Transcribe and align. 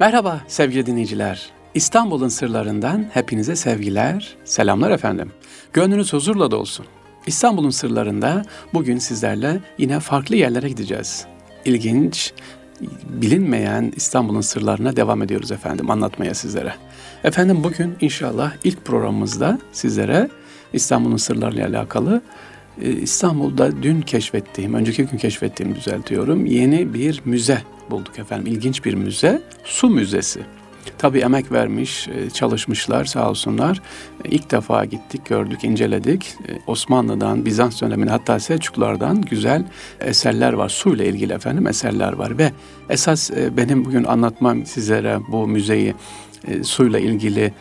Merhaba 0.00 0.40
sevgili 0.48 0.86
dinleyiciler. 0.86 1.50
İstanbul'un 1.74 2.28
sırlarından 2.28 3.10
hepinize 3.12 3.56
sevgiler, 3.56 4.36
selamlar 4.44 4.90
efendim. 4.90 5.32
Gönlünüz 5.72 6.12
huzurla 6.12 6.50
dolsun. 6.50 6.86
İstanbul'un 7.26 7.70
sırlarında 7.70 8.44
bugün 8.74 8.98
sizlerle 8.98 9.60
yine 9.78 10.00
farklı 10.00 10.36
yerlere 10.36 10.68
gideceğiz. 10.68 11.26
İlginç, 11.64 12.32
bilinmeyen 13.08 13.92
İstanbul'un 13.96 14.40
sırlarına 14.40 14.96
devam 14.96 15.22
ediyoruz 15.22 15.52
efendim 15.52 15.90
anlatmaya 15.90 16.34
sizlere. 16.34 16.74
Efendim 17.24 17.64
bugün 17.64 17.96
inşallah 18.00 18.52
ilk 18.64 18.84
programımızda 18.84 19.58
sizlere 19.72 20.28
İstanbul'un 20.72 21.16
sırlarıyla 21.16 21.68
alakalı 21.68 22.22
İstanbul'da 22.80 23.82
dün 23.82 24.00
keşfettiğim, 24.00 24.74
önceki 24.74 25.04
gün 25.04 25.18
keşfettiğim 25.18 25.74
düzeltiyorum. 25.74 26.46
Yeni 26.46 26.94
bir 26.94 27.22
müze 27.24 27.62
bulduk 27.90 28.18
efendim. 28.18 28.52
İlginç 28.52 28.84
bir 28.84 28.94
müze. 28.94 29.42
Su 29.64 29.90
Müzesi. 29.90 30.40
Tabii 30.98 31.18
emek 31.18 31.52
vermiş, 31.52 32.08
e, 32.08 32.30
çalışmışlar 32.30 33.04
sağ 33.04 33.30
olsunlar. 33.30 33.82
E, 34.24 34.28
ilk 34.28 34.50
defa 34.50 34.84
gittik, 34.84 35.26
gördük, 35.26 35.64
inceledik. 35.64 36.34
Osmanlı'dan, 36.66 37.44
Bizans 37.44 37.82
dönemine 37.82 38.10
hatta 38.10 38.40
Selçuklulardan 38.40 39.22
güzel 39.22 39.64
eserler 40.00 40.52
var. 40.52 40.68
Su 40.68 40.94
ile 40.94 41.08
ilgili 41.08 41.32
efendim 41.32 41.66
eserler 41.66 42.12
var 42.12 42.38
ve 42.38 42.52
esas 42.88 43.30
benim 43.56 43.84
bugün 43.84 44.04
anlatmam 44.04 44.66
sizlere 44.66 45.18
bu 45.28 45.46
müzeyi 45.46 45.94
suyla 46.62 46.98
ilgili 46.98 47.52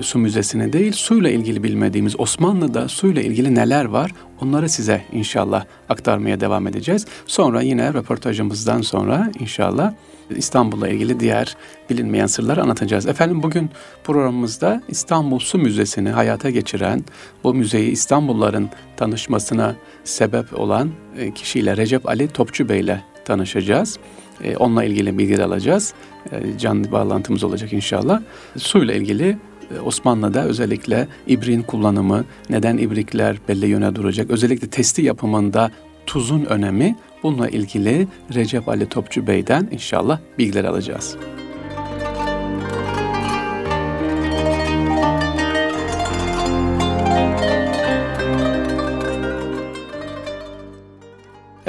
su 0.00 0.18
müzesine 0.18 0.72
değil, 0.72 0.92
suyla 0.92 1.30
ilgili 1.30 1.62
bilmediğimiz 1.62 2.20
Osmanlı'da 2.20 2.88
suyla 2.88 3.22
ilgili 3.22 3.54
neler 3.54 3.84
var 3.84 4.12
onları 4.40 4.68
size 4.68 5.02
inşallah 5.12 5.64
aktarmaya 5.88 6.40
devam 6.40 6.66
edeceğiz. 6.66 7.06
Sonra 7.26 7.62
yine 7.62 7.94
röportajımızdan 7.94 8.80
sonra 8.80 9.30
inşallah 9.40 9.92
İstanbul'la 10.36 10.88
ilgili 10.88 11.20
diğer 11.20 11.56
bilinmeyen 11.90 12.26
sırları 12.26 12.62
anlatacağız. 12.62 13.06
Efendim 13.06 13.42
bugün 13.42 13.70
programımızda 14.04 14.82
İstanbul 14.88 15.38
Su 15.38 15.58
Müzesi'ni 15.58 16.10
hayata 16.10 16.50
geçiren, 16.50 17.04
bu 17.44 17.54
müzeyi 17.54 17.90
İstanbulluların 17.90 18.70
tanışmasına 18.96 19.76
sebep 20.04 20.58
olan 20.58 20.90
e, 21.18 21.34
kişiyle 21.34 21.76
Recep 21.76 22.08
Ali 22.08 22.28
Topçu 22.28 22.68
Bey 22.68 22.80
ile 22.80 23.04
tanışacağız. 23.24 23.98
E, 24.44 24.56
onunla 24.56 24.84
ilgili 24.84 25.18
bilgiler 25.18 25.44
alacağız. 25.44 25.94
E, 26.32 26.58
canlı 26.58 26.92
bağlantımız 26.92 27.44
olacak 27.44 27.72
inşallah. 27.72 28.22
Suyla 28.56 28.94
ilgili 28.94 29.28
e, 29.28 29.49
Osmanlı'da 29.84 30.44
özellikle 30.44 31.08
ibrin 31.26 31.62
kullanımı, 31.62 32.24
neden 32.50 32.78
ibrikler 32.78 33.36
belli 33.48 33.66
yöne 33.66 33.94
duracak, 33.94 34.30
özellikle 34.30 34.68
testi 34.68 35.02
yapımında 35.02 35.70
tuzun 36.06 36.44
önemi 36.44 36.96
bununla 37.22 37.48
ilgili 37.48 38.08
Recep 38.34 38.68
Ali 38.68 38.88
Topçu 38.88 39.26
Bey'den 39.26 39.68
inşallah 39.72 40.18
bilgiler 40.38 40.64
alacağız. 40.64 41.16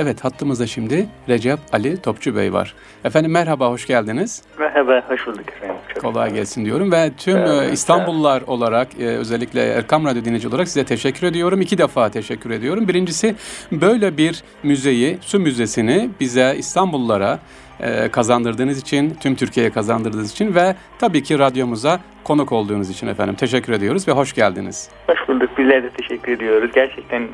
Evet 0.04 0.24
hattımızda 0.24 0.68
şimdi 0.68 1.06
Recep 1.30 1.60
Ali 1.74 2.02
Topçu 2.02 2.36
Bey 2.36 2.54
var. 2.54 2.74
Efendim 3.04 3.32
merhaba, 3.32 3.70
hoş 3.70 3.88
geldiniz. 3.88 4.44
Merhaba, 4.60 5.04
hoş 5.08 5.28
bulduk 5.28 5.50
efendim. 5.50 5.76
Çok 5.94 6.04
Kolay 6.04 6.34
gelsin 6.34 6.66
diyorum 6.66 6.92
ve 6.92 7.12
tüm 7.18 7.38
evet, 7.38 7.74
İstanbullular 7.74 8.42
olarak 8.48 8.88
e, 9.00 9.06
özellikle 9.06 9.66
Erkam 9.66 10.06
Radyo 10.06 10.26
dinleyici 10.26 10.48
olarak 10.48 10.68
size 10.68 10.86
teşekkür 10.86 11.28
ediyorum. 11.28 11.62
İki 11.62 11.78
defa 11.78 12.10
teşekkür 12.10 12.50
ediyorum. 12.50 12.88
Birincisi 12.88 13.36
böyle 13.72 14.18
bir 14.18 14.44
müzeyi, 14.64 15.18
su 15.22 15.40
müzesini 15.40 16.10
bize 16.20 16.56
İstanbullulara 16.58 17.40
e, 17.80 18.10
kazandırdığınız 18.10 18.80
için, 18.82 19.18
tüm 19.20 19.36
Türkiye'ye 19.36 19.72
kazandırdığınız 19.72 20.32
için 20.32 20.56
ve 20.56 20.76
tabii 21.00 21.24
ki 21.24 21.40
radyomuza 21.40 22.00
konuk 22.24 22.52
olduğunuz 22.52 22.90
için 22.90 23.08
efendim. 23.08 23.36
Teşekkür 23.36 23.74
ediyoruz 23.74 24.08
ve 24.08 24.12
hoş 24.12 24.34
geldiniz. 24.34 24.90
Hoş 25.08 25.28
bulduk. 25.28 25.50
Bizler 25.58 25.84
de 25.84 25.90
teşekkür 25.90 26.32
ediyoruz. 26.32 26.72
Gerçekten 26.76 27.28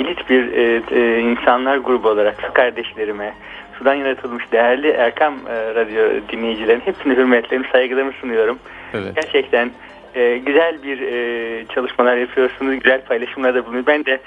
elit 0.00 0.30
bir 0.30 0.52
e, 0.52 0.82
e, 0.90 1.20
insanlar 1.20 1.76
grubu 1.76 2.08
olarak 2.08 2.40
su 2.46 2.52
kardeşlerime, 2.52 3.34
sudan 3.78 3.94
yaratılmış 3.94 4.52
değerli 4.52 4.88
Erkam 4.88 5.34
e, 5.34 5.74
Radyo 5.74 6.04
dinleyicilerin 6.32 6.80
hepsine 6.80 7.16
hürmetlerimi, 7.16 7.66
saygılarımı 7.72 8.12
sunuyorum. 8.12 8.58
Evet. 8.94 9.14
Gerçekten 9.14 9.70
e, 10.14 10.38
güzel 10.38 10.82
bir 10.82 11.00
e, 11.00 11.64
çalışmalar 11.74 12.16
yapıyorsunuz, 12.16 12.74
güzel 12.80 13.00
paylaşımlarda 13.00 13.66
bulunuyorsunuz. 13.66 13.86
Ben 13.86 14.04
de 14.04 14.20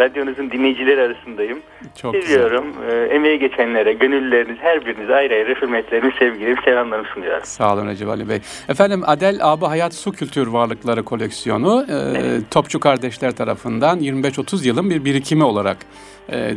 radyonuzun 0.00 0.50
dinleyicileri 0.50 1.00
arasındayım. 1.00 1.58
Çok 2.02 2.16
Seviyorum. 2.16 2.64
Güzel. 2.80 3.10
E, 3.10 3.14
emeği 3.14 3.38
geçenlere, 3.38 3.92
gönüllüleriniz 3.92 4.58
her 4.60 4.86
biriniz 4.86 5.10
ayrı 5.10 5.34
ayrı 5.34 5.54
hürmetlerimi, 5.62 6.12
sevgilerimi, 6.18 6.60
selamlarımı 6.64 7.08
sunuyorum. 7.14 7.44
Sağ 7.44 7.74
olun 7.74 7.86
Recep 7.86 8.08
Ali 8.08 8.28
Bey. 8.28 8.40
Efendim 8.68 9.02
Adel 9.06 9.38
Abi 9.42 9.64
Hayat 9.64 9.94
Su 9.94 10.12
Kültür 10.12 10.46
Varlıkları 10.46 11.02
koleksiyonu 11.02 11.86
e, 11.88 11.94
evet. 11.94 12.50
Topçu 12.50 12.80
kardeşler 12.80 13.32
tarafından 13.32 14.00
25-30 14.00 14.66
yılın 14.66 14.90
bir 14.90 15.04
birikimi 15.04 15.44
olarak 15.44 15.76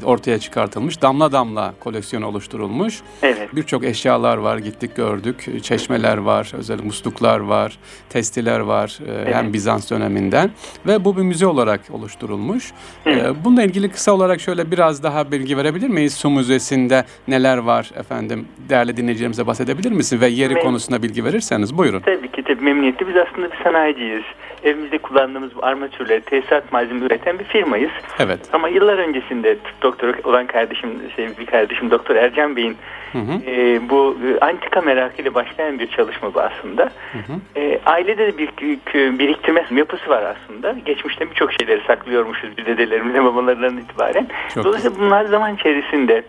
ortaya 0.06 0.40
çıkartılmış. 0.40 1.02
Damla 1.02 1.32
damla 1.32 1.74
koleksiyonu 1.80 2.28
oluşturulmuş. 2.28 3.02
Evet. 3.24 3.56
Birçok 3.56 3.84
eşyalar 3.84 4.38
var 4.38 4.58
gittik 4.58 4.96
gördük. 4.96 5.64
Çeşmeler 5.64 6.18
var, 6.18 6.52
özel 6.58 6.84
musluklar 6.84 7.40
var, 7.40 7.78
testiler 8.10 8.60
var 8.60 9.00
e, 9.08 9.12
evet. 9.12 9.36
hem 9.36 9.54
Bizans 9.54 9.92
döneminden 9.92 10.52
ve 10.88 11.06
bu 11.06 11.18
bir 11.18 11.22
müze 11.22 11.48
olarak 11.48 11.82
oluşturulmuş. 11.92 12.72
Evet. 13.06 13.26
E, 13.26 13.46
bununla 13.46 13.64
ilgili 13.64 13.90
kısa 13.90 14.12
olarak 14.12 14.42
şöyle 14.42 14.72
biraz 14.72 15.04
daha 15.04 15.32
bilgi 15.32 15.58
verebilir 15.58 15.90
miyiz? 15.90 16.14
Su 16.14 16.30
Müzesi'nde 16.30 17.06
neler 17.28 17.58
var 17.58 17.92
efendim? 18.00 18.48
Değerli 18.70 18.98
dinleyicilerimize 18.98 19.48
bahsedebilir 19.48 19.92
misin 19.92 20.22
ve 20.22 20.28
yeri 20.28 20.54
Mem- 20.54 20.62
konusunda 20.62 21.04
bilgi 21.04 21.26
verirseniz 21.26 21.78
buyurun. 21.78 22.00
Tabii 22.00 22.32
ki 22.32 22.44
tabii 22.44 22.64
memnuniyetle. 22.64 23.08
Biz 23.08 23.16
aslında 23.16 23.52
bir 23.52 23.64
sanayiciyiz. 23.64 24.24
Evimizde 24.64 24.98
kullandığımız 24.98 25.56
bu 25.56 25.66
armatürleri, 25.66 26.22
tesisat 26.22 26.72
malzeme 26.72 27.06
üreten 27.06 27.40
bir 27.40 27.44
firmayız. 27.44 27.92
Evet. 28.20 28.40
Ama 28.54 28.70
yıllar 28.70 28.98
öncesinde 28.98 29.58
tıp 29.58 29.82
doktoru 29.82 30.14
olan 30.24 30.48
kardeşim, 30.48 30.90
sevgili 31.16 31.46
kardeşim 31.46 31.92
Doktor 31.92 32.16
Ercan 32.16 32.56
Bey'in 32.56 32.78
hı 33.12 33.18
hı. 33.18 33.52
E, 33.52 33.90
bu 33.90 34.18
e, 34.28 34.46
antika 34.46 34.82
merakıyla 34.82 35.34
başlayan 35.34 35.80
bir 35.80 35.88
çalışma 35.88 36.34
bu 36.34 36.42
aslında. 36.42 36.84
Hı 36.84 37.18
hı. 37.18 37.60
E, 37.60 37.80
ailede 37.86 38.28
de 38.28 38.38
bir, 38.38 38.50
bir 38.58 39.20
biriktirme 39.20 39.66
yapısı 39.72 40.10
var 40.10 40.24
aslında. 40.24 40.76
Geçmişte 40.86 41.30
birçok 41.30 41.54
şeyleri 41.54 41.82
saklıyormuşuz 41.88 42.58
bir 42.58 42.66
dedelerimizle 42.66 43.24
babalarından 43.24 43.78
itibaren. 43.78 44.28
Çok 44.54 44.66
Dolayısıyla 44.66 45.00
bunlar 45.00 45.26
zaman 45.26 45.56
içerisinde 45.56 46.24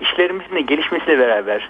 işlerimizin 0.00 0.56
de 0.56 0.60
gelişmesiyle 0.60 1.18
beraber 1.18 1.68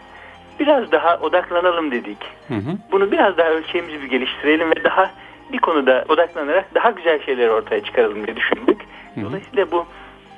biraz 0.60 0.92
daha 0.92 1.16
odaklanalım 1.16 1.90
dedik. 1.90 2.18
Hı 2.48 2.54
hı. 2.54 2.76
Bunu 2.92 3.12
biraz 3.12 3.36
daha 3.36 3.48
ölçeğimizi 3.48 4.02
bir 4.02 4.08
geliştirelim 4.08 4.70
ve 4.70 4.84
daha 4.84 5.10
bir 5.52 5.58
konuda 5.58 6.04
odaklanarak 6.08 6.74
daha 6.74 6.90
güzel 6.90 7.22
şeyler 7.22 7.48
ortaya 7.48 7.84
çıkaralım 7.84 8.26
diye 8.26 8.36
düşündük. 8.36 8.80
Dolayısıyla 9.22 9.70
bu 9.70 9.86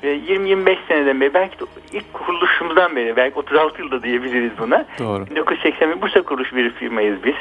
20-25 0.02 0.76
seneden 0.88 1.20
beri 1.20 1.34
belki 1.34 1.60
de 1.60 1.64
ilk 1.92 2.12
kuruluşumuzdan 2.12 2.96
beri 2.96 3.16
belki 3.16 3.38
36 3.38 3.82
yılda 3.82 4.02
diyebiliriz 4.02 4.52
buna. 4.58 4.84
Doğru. 4.98 5.26
1981 5.26 6.02
Bursa 6.02 6.22
kuruluş 6.22 6.54
bir 6.54 6.70
firmayız 6.70 7.18
biz. 7.24 7.34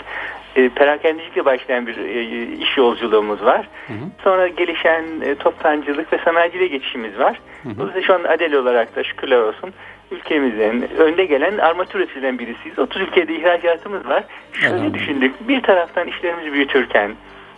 E, 0.55 0.69
perakendicilikle 0.69 1.45
başlayan 1.45 1.87
bir 1.87 1.97
e, 1.97 2.43
iş 2.57 2.77
yolculuğumuz 2.77 3.43
var. 3.43 3.67
Hı 3.87 3.93
hı. 3.93 3.97
Sonra 4.23 4.47
gelişen 4.47 5.03
e, 5.21 5.35
toptancılık 5.35 6.13
ve 6.13 6.17
sanayiciliğe 6.25 6.67
geçişimiz 6.67 7.19
var. 7.19 7.39
Hı 7.63 7.69
hı. 7.69 7.77
Dolayısıyla 7.77 8.07
şu 8.07 8.13
an 8.13 8.23
Adel 8.23 8.53
olarak 8.53 8.95
da 8.95 9.03
şükürler 9.03 9.39
olsun 9.39 9.73
ülkemizin 10.11 10.89
önde 10.97 11.25
gelen 11.25 11.57
armatür 11.57 11.99
üreticilerinden 11.99 12.39
birisiyiz. 12.39 12.79
30 12.79 13.01
ülkede 13.01 13.35
ihracatımız 13.35 14.07
var. 14.07 14.23
Şöyle 14.53 14.83
evet. 14.83 14.93
düşündük. 14.93 15.47
Bir 15.47 15.61
taraftan 15.61 16.07
işlerimizi 16.07 16.53
büyütürken 16.53 17.11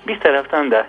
bir 0.08 0.20
taraftan 0.20 0.72
da 0.72 0.88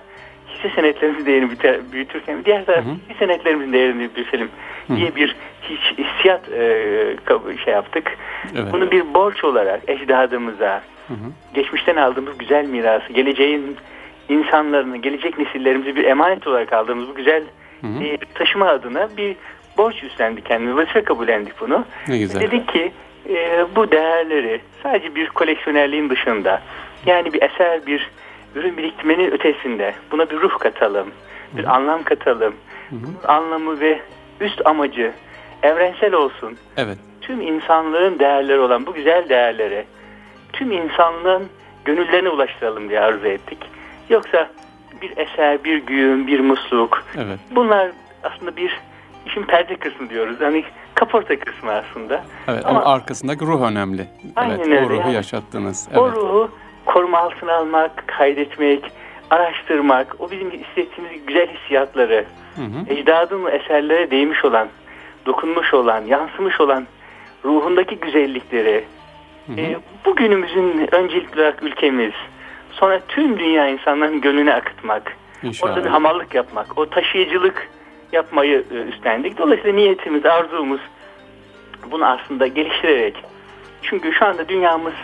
hisse 0.49 0.71
senetlerimizin 0.75 1.27
değerini 1.27 1.51
büyütürken 1.93 2.45
diğer 2.45 2.65
taraftan 2.65 2.99
hisse 3.09 3.19
senetlerimizin 3.19 3.73
değerini 3.73 4.11
büyütelim 4.17 4.49
diye 4.97 5.17
bir 5.17 5.37
hiç 5.63 5.99
hissiyat 5.99 6.53
e, 6.53 7.17
şey 7.65 7.75
yaptık. 7.75 8.17
Evet. 8.55 8.73
Bunu 8.73 8.91
bir 8.91 9.15
borç 9.15 9.45
olarak 9.45 9.81
ecdadımıza 9.89 10.83
hı 11.09 11.15
hı. 11.15 11.55
geçmişten 11.55 11.97
aldığımız 11.97 12.39
güzel 12.39 12.65
mirası, 12.65 13.13
geleceğin 13.13 13.77
insanlarını, 14.29 14.97
gelecek 14.97 15.39
nesillerimizi 15.39 15.97
bir 15.97 16.05
emanet 16.05 16.47
olarak 16.47 16.73
aldığımız 16.73 17.09
bu 17.09 17.15
güzel 17.15 17.43
hı 17.81 17.87
hı. 17.87 18.05
E, 18.05 18.17
taşıma 18.35 18.69
adına 18.69 19.09
bir 19.17 19.37
borç 19.79 20.03
üstlendik 20.03 20.47
kendimize. 20.47 20.77
Vazife 20.77 21.05
kabullendik 21.05 21.61
bunu. 21.61 21.85
Ne 22.09 22.19
güzel. 22.19 22.41
Dedik 22.41 22.69
ki 22.69 22.93
e, 23.29 23.67
bu 23.77 23.91
değerleri 23.91 24.61
sadece 24.83 25.15
bir 25.15 25.29
koleksiyonerliğin 25.29 26.11
dışında 26.11 26.63
yani 27.07 27.33
bir 27.33 27.43
eser, 27.43 27.87
bir 27.87 28.11
ürün 28.55 28.77
biriktirmenin 28.77 29.31
ötesinde 29.31 29.95
buna 30.11 30.31
bir 30.31 30.41
ruh 30.41 30.59
katalım, 30.59 31.07
bir 31.57 31.65
Hı. 31.65 31.71
anlam 31.71 32.03
katalım. 32.03 32.55
Hı. 32.91 33.29
Anlamı 33.29 33.81
ve 33.81 34.01
üst 34.41 34.67
amacı 34.67 35.13
evrensel 35.63 36.15
olsun. 36.15 36.57
Evet. 36.77 36.99
Tüm 37.21 37.41
insanlığın 37.41 38.19
değerleri 38.19 38.59
olan 38.59 38.87
bu 38.87 38.95
güzel 38.95 39.29
değerlere 39.29 39.85
tüm 40.53 40.73
insanlığın 40.73 41.49
gönüllerine 41.85 42.29
ulaştıralım 42.29 42.89
diye 42.89 43.01
arzu 43.01 43.27
ettik. 43.27 43.59
Yoksa 44.09 44.51
bir 45.03 45.17
eser, 45.17 45.65
bir 45.65 45.79
güğüm, 45.79 46.27
bir 46.27 46.41
musluk. 46.41 47.05
Evet. 47.17 47.39
Bunlar 47.51 47.91
aslında 48.23 48.57
bir 48.57 48.81
işin 49.27 49.43
perde 49.43 49.77
kısmı 49.77 50.11
diyoruz. 50.11 50.37
Hani 50.41 50.65
kaporta 50.95 51.39
kısmı 51.39 51.73
aslında. 51.73 52.25
Evet 52.49 52.67
ama, 52.67 52.81
ama 52.81 52.93
arkasındaki 52.93 53.47
ruh 53.47 53.63
önemli. 53.71 54.07
Aynen 54.37 54.59
evet, 54.59 54.67
öyle. 54.67 54.87
O 54.87 54.91
ruhu 54.91 55.01
yani, 55.01 55.15
yaşattınız. 55.15 55.89
Evet. 55.91 55.99
O 55.99 56.13
ruhu 56.13 56.51
koruma 56.87 57.19
altına 57.19 57.55
almak, 57.55 58.09
kaydetmek, 58.09 58.93
araştırmak, 59.31 60.17
o 60.19 60.31
bizim 60.31 60.51
hissettiğimiz 60.51 61.27
güzel 61.27 61.49
hissiyatları, 61.49 62.25
hı 62.57 62.63
hı. 62.63 62.95
ecdadın 62.95 63.47
eserlere 63.47 64.11
değmiş 64.11 64.45
olan, 64.45 64.69
dokunmuş 65.27 65.75
olan, 65.75 66.05
yansımış 66.05 66.61
olan 66.61 66.87
ruhundaki 67.45 67.97
güzellikleri, 67.97 68.85
hı 69.47 69.53
hı. 69.53 69.61
E, 69.61 69.77
bugünümüzün 70.05 70.89
öncelikli 70.93 71.41
olarak 71.41 71.63
ülkemiz, 71.63 72.13
sonra 72.73 73.01
tüm 73.09 73.39
dünya 73.39 73.69
insanların 73.69 74.21
gönlüne 74.21 74.55
akıtmak, 74.55 75.17
İnşallah. 75.43 75.71
orada 75.71 75.85
bir 75.85 75.91
hamallık 75.91 76.35
yapmak, 76.35 76.79
o 76.79 76.91
taşıyıcılık 76.91 77.69
yapmayı 78.13 78.65
e, 78.71 78.75
üstlendik. 78.75 79.39
Dolayısıyla 79.39 79.77
niyetimiz, 79.77 80.27
arzumuz 80.27 80.81
bunu 81.91 82.07
aslında 82.07 82.47
geliştirerek, 82.47 83.17
çünkü 83.83 84.13
şu 84.13 84.27
anda 84.27 84.49
dünyamız 84.49 84.95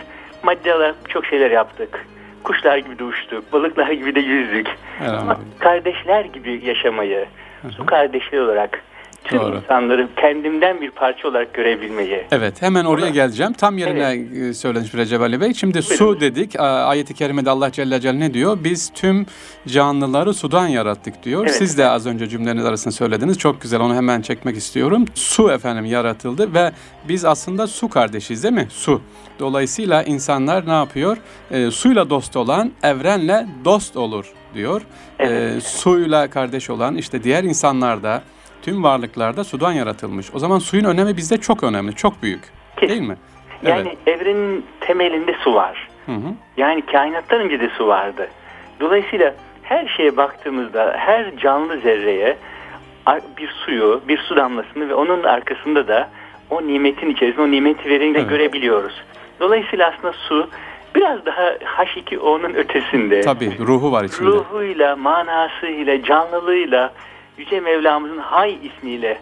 maddi 0.43 0.73
olarak 0.73 0.95
çok 1.09 1.25
şeyler 1.25 1.51
yaptık. 1.51 2.07
Kuşlar 2.43 2.77
gibi 2.77 2.99
de 2.99 3.03
uçtuk, 3.03 3.53
balıklar 3.53 3.91
gibi 3.91 4.15
de 4.15 4.19
yüzdük. 4.19 4.67
Ama 5.07 5.37
kardeşler 5.59 6.25
gibi 6.25 6.61
yaşamayı, 6.65 7.25
su 7.69 7.85
kardeşleri 7.85 8.41
olarak 8.41 8.83
tüm 9.23 9.39
Doğru. 9.39 9.57
insanları 9.57 10.07
kendimden 10.15 10.81
bir 10.81 10.91
parça 10.91 11.27
olarak 11.27 11.53
görebilmeyi. 11.53 12.25
Evet 12.31 12.61
hemen 12.61 12.85
oraya 12.85 13.09
geleceğim. 13.09 13.53
Tam 13.53 13.77
yerine 13.77 14.27
evet. 14.37 14.57
söylemiş 14.57 14.95
Recep 14.95 15.21
Ali 15.21 15.41
Bey. 15.41 15.53
Şimdi 15.53 15.73
Buyurun. 15.73 15.95
su 15.95 16.19
dedik. 16.19 16.59
Ayet-i 16.59 17.13
Kerime'de 17.13 17.49
Allah 17.49 17.71
Celle 17.71 18.01
Celle 18.01 18.19
ne 18.19 18.33
diyor? 18.33 18.57
Biz 18.63 18.91
tüm 18.93 19.25
canlıları 19.67 20.33
sudan 20.33 20.67
yarattık 20.67 21.23
diyor. 21.23 21.41
Evet. 21.43 21.55
Siz 21.55 21.77
de 21.77 21.87
az 21.87 22.07
önce 22.07 22.29
cümleniz 22.29 22.65
arasında 22.65 22.91
söylediniz. 22.91 23.37
Çok 23.37 23.61
güzel 23.61 23.79
onu 23.79 23.95
hemen 23.95 24.21
çekmek 24.21 24.57
istiyorum. 24.57 25.05
Su 25.15 25.51
efendim 25.51 25.85
yaratıldı 25.85 26.53
ve 26.53 26.71
biz 27.09 27.25
aslında 27.25 27.67
su 27.67 27.89
kardeşiz 27.89 28.43
değil 28.43 28.53
mi? 28.53 28.67
Su. 28.69 29.01
Dolayısıyla 29.39 30.03
insanlar 30.03 30.67
ne 30.67 30.71
yapıyor? 30.71 31.17
E, 31.51 31.71
suyla 31.71 32.09
dost 32.09 32.35
olan 32.35 32.71
evrenle 32.83 33.47
dost 33.65 33.97
olur 33.97 34.25
diyor. 34.53 34.81
Evet. 35.19 35.57
E, 35.57 35.61
suyla 35.61 36.29
kardeş 36.29 36.69
olan 36.69 36.95
işte 36.95 37.23
diğer 37.23 37.43
insanlar 37.43 38.03
da 38.03 38.21
Tüm 38.63 38.83
varlıklarda 38.83 39.43
sudan 39.43 39.71
yaratılmış. 39.71 40.27
O 40.33 40.39
zaman 40.39 40.59
suyun 40.59 40.85
önemi 40.85 41.17
bizde 41.17 41.37
çok 41.37 41.63
önemli, 41.63 41.95
çok 41.95 42.23
büyük. 42.23 42.43
Kesin. 42.77 42.89
Değil 42.89 43.09
mi? 43.09 43.17
Yani 43.63 43.97
evet. 44.05 44.21
evrenin 44.21 44.65
temelinde 44.79 45.35
su 45.43 45.53
var. 45.53 45.89
Hı 46.05 46.11
hı. 46.11 46.33
Yani 46.57 46.81
kainattan 46.85 47.39
önce 47.41 47.59
de 47.59 47.69
su 47.77 47.87
vardı. 47.87 48.27
Dolayısıyla 48.79 49.35
her 49.63 49.87
şeye 49.87 50.17
baktığımızda 50.17 50.95
her 50.97 51.37
canlı 51.37 51.79
zerreye 51.79 52.37
bir 53.37 53.49
suyu, 53.65 54.01
bir 54.07 54.17
su 54.17 54.35
damlasını 54.35 54.89
ve 54.89 54.93
onun 54.93 55.23
arkasında 55.23 55.87
da 55.87 56.09
o 56.49 56.67
nimetin 56.67 57.09
içerisinde 57.09 57.41
o 57.41 57.51
nimeti 57.51 57.89
vereni 57.89 58.13
de 58.13 58.19
evet. 58.19 58.29
görebiliyoruz. 58.29 59.03
Dolayısıyla 59.39 59.93
aslında 59.95 60.13
su 60.13 60.49
biraz 60.95 61.25
daha 61.25 61.49
H2O'nun 61.53 62.55
ötesinde. 62.55 63.21
Tabii 63.21 63.57
ruhu 63.59 63.91
var 63.91 64.03
içinde. 64.03 64.29
Ruhuyla, 64.29 64.95
manasıyla, 64.95 66.03
canlılığıyla, 66.03 66.93
Yüce 67.37 67.59
Mevlamızın 67.59 68.17
Hay 68.17 68.57
ismiyle 68.63 69.17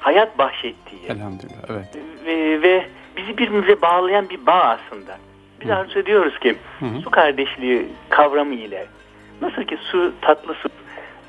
hayat 0.00 0.38
bahşettiği. 0.38 1.02
Elhamdülillah, 1.08 1.62
evet. 1.70 1.98
Ve, 2.26 2.62
ve 2.62 2.86
bizi 3.16 3.38
birbirimize 3.38 3.82
bağlayan 3.82 4.30
bir 4.30 4.46
bağ 4.46 4.78
aslında. 4.78 5.16
Biz 5.60 5.68
Hı. 5.68 5.74
arzu 5.74 5.98
ediyoruz 5.98 6.38
ki 6.38 6.56
Hı. 6.78 6.86
su 7.04 7.10
kardeşliği 7.10 7.86
kavramı 8.08 8.54
ile 8.54 8.86
nasıl 9.42 9.62
ki 9.62 9.78
su 9.90 10.12
tatlı 10.20 10.54
su 10.54 10.68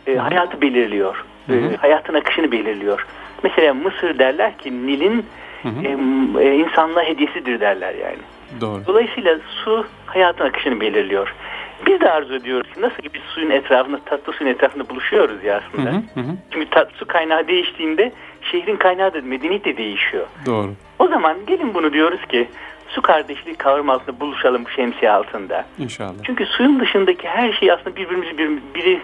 e, 0.07 0.15
hayatı 0.15 0.61
belirliyor. 0.61 1.25
E, 1.49 1.75
hayatın 1.75 2.13
akışını 2.13 2.51
belirliyor. 2.51 3.07
Mesela 3.43 3.73
Mısır 3.73 4.19
derler 4.19 4.57
ki 4.57 4.87
Nil'in 4.87 5.25
e, 5.83 5.97
e, 6.41 6.55
insanlığa 6.55 7.03
hediyesidir 7.03 7.59
derler 7.59 7.95
yani. 7.95 8.17
Doğru. 8.61 8.81
Dolayısıyla 8.87 9.39
su 9.63 9.85
hayatın 10.05 10.45
akışını 10.45 10.81
belirliyor. 10.81 11.33
Biz 11.85 12.01
de 12.01 12.11
arzu 12.11 12.35
ediyoruz 12.35 12.73
ki 12.73 12.81
nasıl 12.81 12.95
ki 12.95 13.09
biz 13.13 13.21
suyun 13.21 13.49
etrafında, 13.49 13.99
tatlı 14.05 14.33
suyun 14.33 14.51
etrafında 14.51 14.89
buluşuyoruz 14.89 15.43
ya 15.43 15.63
aslında. 15.67 15.91
Hı 15.91 15.95
hı 15.95 16.19
hı. 16.19 16.35
Çünkü 16.51 16.69
tatlı 16.69 16.97
su 16.97 17.05
kaynağı 17.05 17.47
değiştiğinde 17.47 18.11
şehrin 18.41 18.75
kaynağı 18.75 19.13
da 19.13 19.21
medeniyet 19.21 19.65
de 19.65 19.77
değişiyor. 19.77 20.27
Doğru. 20.45 20.71
O 20.99 21.07
zaman 21.07 21.37
gelin 21.47 21.73
bunu 21.73 21.93
diyoruz 21.93 22.25
ki 22.25 22.47
su 22.87 23.01
kardeşliği 23.01 23.55
kavram 23.55 23.89
altında 23.89 24.19
buluşalım 24.19 24.65
bu 24.65 24.69
şemsiye 24.69 25.11
altında. 25.11 25.65
İnşallah. 25.77 26.23
Çünkü 26.23 26.45
suyun 26.45 26.79
dışındaki 26.79 27.27
her 27.27 27.53
şey 27.53 27.71
aslında 27.71 27.95
birbirimizi 27.95 28.37
bir, 28.37 28.49
biri, 28.75 29.01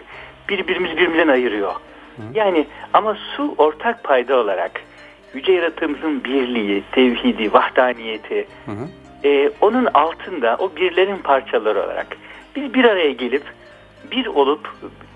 birbirimizi 0.49 0.97
birbirinden 0.97 1.27
ayırıyor. 1.27 1.73
Hı. 2.15 2.21
Yani 2.33 2.67
ama 2.93 3.17
su 3.35 3.55
ortak 3.57 4.03
payda 4.03 4.37
olarak 4.37 4.71
yüce 5.33 5.51
yaratığımızın 5.51 6.23
birliği, 6.23 6.83
tevhidi, 6.91 7.53
vahdaniyeti, 7.53 8.47
hı 8.65 8.71
hı. 8.71 8.87
E, 9.23 9.51
onun 9.61 9.85
altında 9.85 10.55
o 10.59 10.75
birlerin 10.75 11.17
parçaları 11.17 11.83
olarak 11.83 12.07
biz 12.55 12.73
bir 12.73 12.85
araya 12.85 13.11
gelip 13.11 13.43
bir 14.11 14.25
olup 14.25 14.69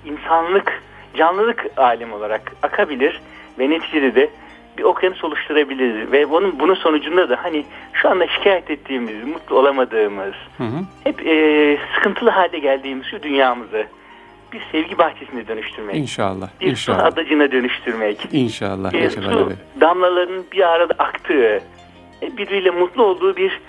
insanlık, 0.05 0.83
canlılık 1.17 1.65
alem 1.77 2.13
olarak 2.13 2.55
akabilir 2.63 3.21
ve 3.59 3.69
neticede 3.69 4.15
de 4.15 4.29
bir 4.77 4.83
okyanus 4.83 5.23
oluşturabiliriz 5.23 6.11
ve 6.11 6.29
bunun 6.29 6.59
bunun 6.59 6.75
sonucunda 6.75 7.29
da 7.29 7.43
hani 7.43 7.65
şu 7.93 8.09
anda 8.09 8.27
şikayet 8.27 8.69
ettiğimiz, 8.71 9.23
mutlu 9.23 9.59
olamadığımız, 9.59 10.33
hı 10.57 10.63
hı. 10.63 10.79
hep 11.03 11.27
e, 11.27 11.77
sıkıntılı 11.95 12.29
hale 12.29 12.59
geldiğimiz 12.59 13.05
şu 13.05 13.23
dünyamızı 13.23 13.85
bir 14.53 14.61
sevgi 14.71 14.97
bahçesine 14.97 15.47
dönüştürmek. 15.47 15.95
İnşallah. 15.95 16.49
Bir 16.61 16.67
inşallah. 16.67 16.99
su 16.99 17.05
adacına 17.05 17.51
dönüştürmek. 17.51 18.27
İnşallah. 18.31 18.93
Bir 18.93 19.09
su 19.09 19.51
damlalarının 19.81 20.45
bir 20.51 20.69
arada 20.69 20.93
aktığı, 20.99 21.61
birbiriyle 22.21 22.69
mutlu 22.69 23.03
olduğu 23.03 23.35
bir 23.35 23.61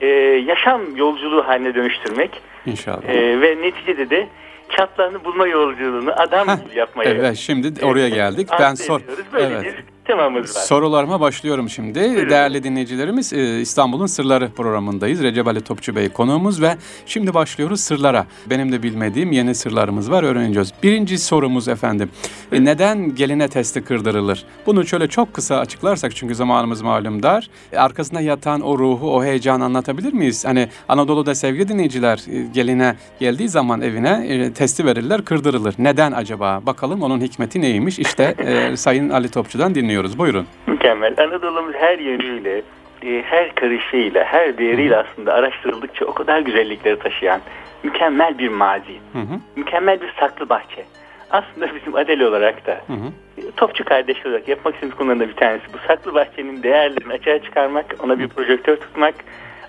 e, 0.00 0.06
yaşam 0.46 0.96
yolculuğu 0.96 1.48
haline 1.48 1.74
dönüştürmek. 1.74 2.42
İnşallah. 2.66 3.08
E, 3.08 3.40
ve 3.40 3.62
neticede 3.62 4.10
de 4.10 4.28
çatlarını 4.76 5.24
bulma 5.24 5.46
yolculuğunu 5.46 6.12
adam 6.16 6.46
gibi 6.46 6.78
yapmaya. 6.78 7.10
Evet 7.10 7.36
şimdi 7.36 7.84
oraya 7.84 8.08
geldik. 8.08 8.48
ben 8.60 8.74
sor. 8.74 9.00
Böyle 9.32 9.54
evet. 9.54 9.64
bir 9.64 9.84
temamız 10.10 10.56
var. 10.56 10.60
Sorularıma 10.60 11.20
başlıyorum 11.20 11.68
şimdi. 11.70 12.00
Buyurun. 12.00 12.30
Değerli 12.30 12.64
dinleyicilerimiz 12.64 13.32
e, 13.32 13.60
İstanbul'un 13.60 14.06
Sırları 14.06 14.50
programındayız. 14.50 15.22
Recep 15.22 15.46
Ali 15.46 15.60
Topçu 15.60 15.96
Bey 15.96 16.08
konuğumuz 16.08 16.62
ve 16.62 16.76
şimdi 17.06 17.34
başlıyoruz 17.34 17.80
sırlara. 17.80 18.26
Benim 18.46 18.72
de 18.72 18.82
bilmediğim 18.82 19.32
yeni 19.32 19.54
sırlarımız 19.54 20.10
var 20.10 20.22
öğreneceğiz. 20.22 20.72
Birinci 20.82 21.18
sorumuz 21.18 21.68
efendim. 21.68 22.10
E, 22.52 22.64
neden 22.64 23.14
geline 23.14 23.48
testi 23.48 23.82
kırdırılır? 23.84 24.44
Bunu 24.66 24.86
şöyle 24.86 25.08
çok 25.08 25.34
kısa 25.34 25.56
açıklarsak 25.58 26.16
çünkü 26.16 26.34
zamanımız 26.34 26.82
malum 26.82 27.22
dar. 27.22 27.50
E, 27.72 27.78
arkasında 27.78 28.20
yatan 28.20 28.60
o 28.60 28.78
ruhu, 28.78 29.16
o 29.16 29.24
heyecanı 29.24 29.64
anlatabilir 29.64 30.12
miyiz? 30.12 30.44
Hani 30.44 30.68
Anadolu'da 30.88 31.34
sevgili 31.34 31.68
dinleyiciler 31.68 32.20
geline 32.54 32.94
geldiği 33.20 33.48
zaman 33.48 33.80
evine 33.80 34.52
testi 34.52 34.84
verirler, 34.84 35.24
kırdırılır. 35.24 35.74
Neden 35.78 36.12
acaba? 36.12 36.62
Bakalım 36.66 37.02
onun 37.02 37.20
hikmeti 37.20 37.60
neymiş? 37.60 37.98
İşte 37.98 38.34
e, 38.38 38.76
Sayın 38.80 39.10
Ali 39.10 39.28
Topçu'dan 39.28 39.74
dinliyoruz. 39.74 39.99
Buyurun. 40.18 40.46
Mükemmel. 40.66 41.14
Anadolu'muz 41.18 41.74
her 41.74 41.98
yönüyle, 41.98 42.62
e, 43.02 43.22
her 43.22 43.54
karışıyla, 43.54 44.24
her 44.24 44.58
değeriyle 44.58 44.96
aslında 44.96 45.34
araştırıldıkça 45.34 46.04
o 46.04 46.14
kadar 46.14 46.40
güzellikleri 46.40 46.98
taşıyan 46.98 47.40
mükemmel 47.82 48.38
bir 48.38 48.48
mazi. 48.48 48.98
Hı 49.12 49.18
hı. 49.18 49.40
Mükemmel 49.56 50.00
bir 50.00 50.14
saklı 50.20 50.48
bahçe. 50.48 50.84
Aslında 51.30 51.74
bizim 51.74 51.94
Adel 51.94 52.20
olarak 52.20 52.66
da 52.66 52.80
hı 52.86 52.92
hı. 52.92 53.06
E, 53.38 53.50
topçu 53.56 53.84
kardeş 53.84 54.26
olarak 54.26 54.48
yapmak 54.48 54.74
istediğimiz 54.74 54.98
konulardan 54.98 55.28
bir 55.28 55.36
tanesi 55.36 55.64
bu 55.72 55.78
saklı 55.86 56.14
bahçenin 56.14 56.62
değerlerini 56.62 57.12
açığa 57.12 57.38
çıkarmak, 57.38 57.96
ona 58.02 58.18
bir 58.18 58.28
projektör 58.28 58.76
tutmak, 58.76 59.14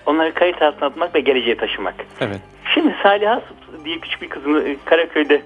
onları 0.06 0.34
kayıt 0.34 0.62
altına 0.62 0.88
atmak 0.88 1.14
ve 1.14 1.20
geleceğe 1.20 1.56
taşımak. 1.56 1.94
Evet. 2.20 2.40
Şimdi 2.74 2.94
Saliha 3.02 3.42
diye 3.84 3.98
küçük 3.98 4.22
bir 4.22 4.28
kızını 4.28 4.68
e, 4.68 4.76
Karaköy'de 4.84 5.42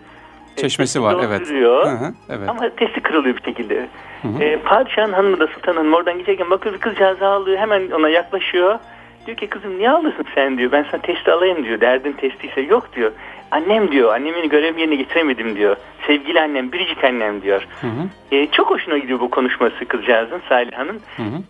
çeşmesi 0.56 1.02
var 1.02 1.16
evet. 1.26 1.48
Hı 1.50 1.90
hı, 1.90 2.14
evet. 2.28 2.48
Ama 2.48 2.70
testi 2.76 3.00
kırılıyor 3.00 3.36
bir 3.36 3.42
şekilde. 3.42 3.88
Hı. 4.34 4.44
E, 4.44 4.56
padişahın 4.56 5.12
hanımı 5.12 5.40
da 5.40 5.46
sultan 5.46 5.76
hanım 5.76 5.94
oradan 5.94 6.18
geçerken 6.18 6.50
bakıyor 6.50 6.74
bir 6.74 6.80
kızcağız 6.80 7.22
ağlıyor 7.22 7.58
hemen 7.58 7.90
ona 7.90 8.08
yaklaşıyor. 8.08 8.78
Diyor 9.26 9.36
ki 9.36 9.46
kızım 9.46 9.78
niye 9.78 9.90
ağlıyorsun 9.90 10.24
sen 10.34 10.58
diyor. 10.58 10.72
Ben 10.72 10.86
sana 10.90 11.02
testi 11.02 11.32
alayım 11.32 11.64
diyor. 11.64 11.80
Derdin 11.80 12.12
testiyse 12.12 12.60
yok 12.60 12.96
diyor. 12.96 13.12
Annem 13.50 13.92
diyor. 13.92 14.14
Annemin 14.14 14.48
görev 14.48 14.78
yerine 14.78 14.94
getiremedim 14.94 15.56
diyor. 15.56 15.76
Sevgili 16.06 16.40
annem, 16.40 16.72
biricik 16.72 17.04
annem 17.04 17.42
diyor. 17.42 17.66
Hı 17.80 17.86
hı. 17.86 18.36
E, 18.36 18.46
çok 18.46 18.70
hoşuna 18.70 18.98
gidiyor 18.98 19.20
bu 19.20 19.30
konuşması 19.30 19.84
kızcağızın, 19.84 20.42
Saliha'nın. 20.48 21.00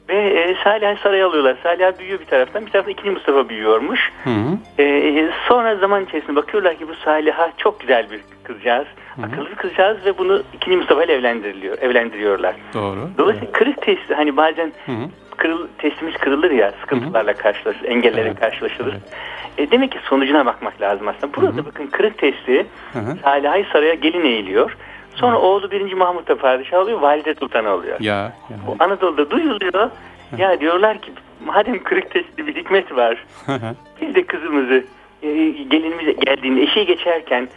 Ve 0.09 0.15
e, 0.15 0.57
Saliha'yı 0.65 0.97
saraya 0.97 1.27
alıyorlar. 1.27 1.57
Saliha 1.63 1.99
büyüyor 1.99 2.21
bir 2.21 2.27
taraftan. 2.27 2.67
Bir 2.67 2.71
taraftan 2.71 2.93
ikinci 2.93 3.11
Mustafa 3.11 3.49
büyüyormuş. 3.49 4.13
Hı 4.25 4.31
hı. 4.31 4.83
E, 4.83 5.29
sonra 5.49 5.77
zaman 5.77 6.05
içerisinde 6.05 6.37
bakıyorlar 6.37 6.79
ki 6.79 6.89
bu 6.89 6.95
Saliha 6.95 7.53
çok 7.57 7.81
güzel 7.81 8.11
bir 8.11 8.21
kızcağız. 8.45 8.87
Hı 8.87 9.06
hı. 9.23 9.27
Akıllı 9.27 9.55
kızcağız 9.55 10.05
ve 10.05 10.19
bunu 10.19 10.43
ikinci 10.55 10.77
Mustafa 10.77 11.05
ile 11.05 11.13
evlendiriliyor, 11.13 11.79
evlendiriyorlar. 11.79 12.55
Doğru. 12.75 13.09
Dolayısıyla 13.19 13.53
kırık 13.53 13.83
testi 13.83 14.15
hani 14.15 14.37
bazen 14.37 14.73
hı 14.87 14.93
hı. 14.93 15.09
Kırıl, 15.37 15.67
testimiz 15.79 16.15
kırılır 16.15 16.51
ya 16.51 16.73
sıkıntılarla 16.81 17.33
karşılaşır, 17.33 17.85
engellerle 17.85 18.29
evet. 18.29 18.41
karşılaşırız. 18.41 18.93
Evet. 18.93 19.69
E, 19.69 19.71
demek 19.71 19.93
ki 19.93 19.99
sonucuna 20.05 20.47
bakmak 20.47 20.81
lazım 20.81 21.09
aslında. 21.09 21.35
Burada 21.35 21.57
hı 21.57 21.61
hı. 21.61 21.67
bakın 21.67 21.87
kırık 21.87 22.19
testi 22.19 22.67
Saliha'yı 23.23 23.67
saraya 23.73 23.95
gelin 23.95 24.25
eğiliyor. 24.25 24.77
Sonra 25.15 25.39
oğlu 25.39 25.71
1. 25.71 25.93
Mahmut 25.93 26.29
da 26.29 26.37
padişah 26.37 26.79
oluyor, 26.79 27.01
valide 27.01 27.35
sultan 27.35 27.67
oluyor. 27.67 28.01
Ya, 28.01 28.15
ya. 28.15 28.33
Bu 28.67 28.77
Anadolu'da 28.79 29.31
duyuluyor. 29.31 29.91
Ya 30.39 30.61
diyorlar 30.61 30.99
ki 30.99 31.13
madem 31.45 31.83
kırık 31.83 32.11
testi 32.11 32.47
bir 32.47 32.55
hikmet 32.55 32.97
var. 32.97 33.25
Biz 34.01 34.15
de 34.15 34.27
kızımızı 34.27 34.85
e, 35.23 35.29
gelinimize 35.49 36.13
geldiğinde 36.13 36.63
eşiği 36.63 36.87
geçerken 36.87 37.49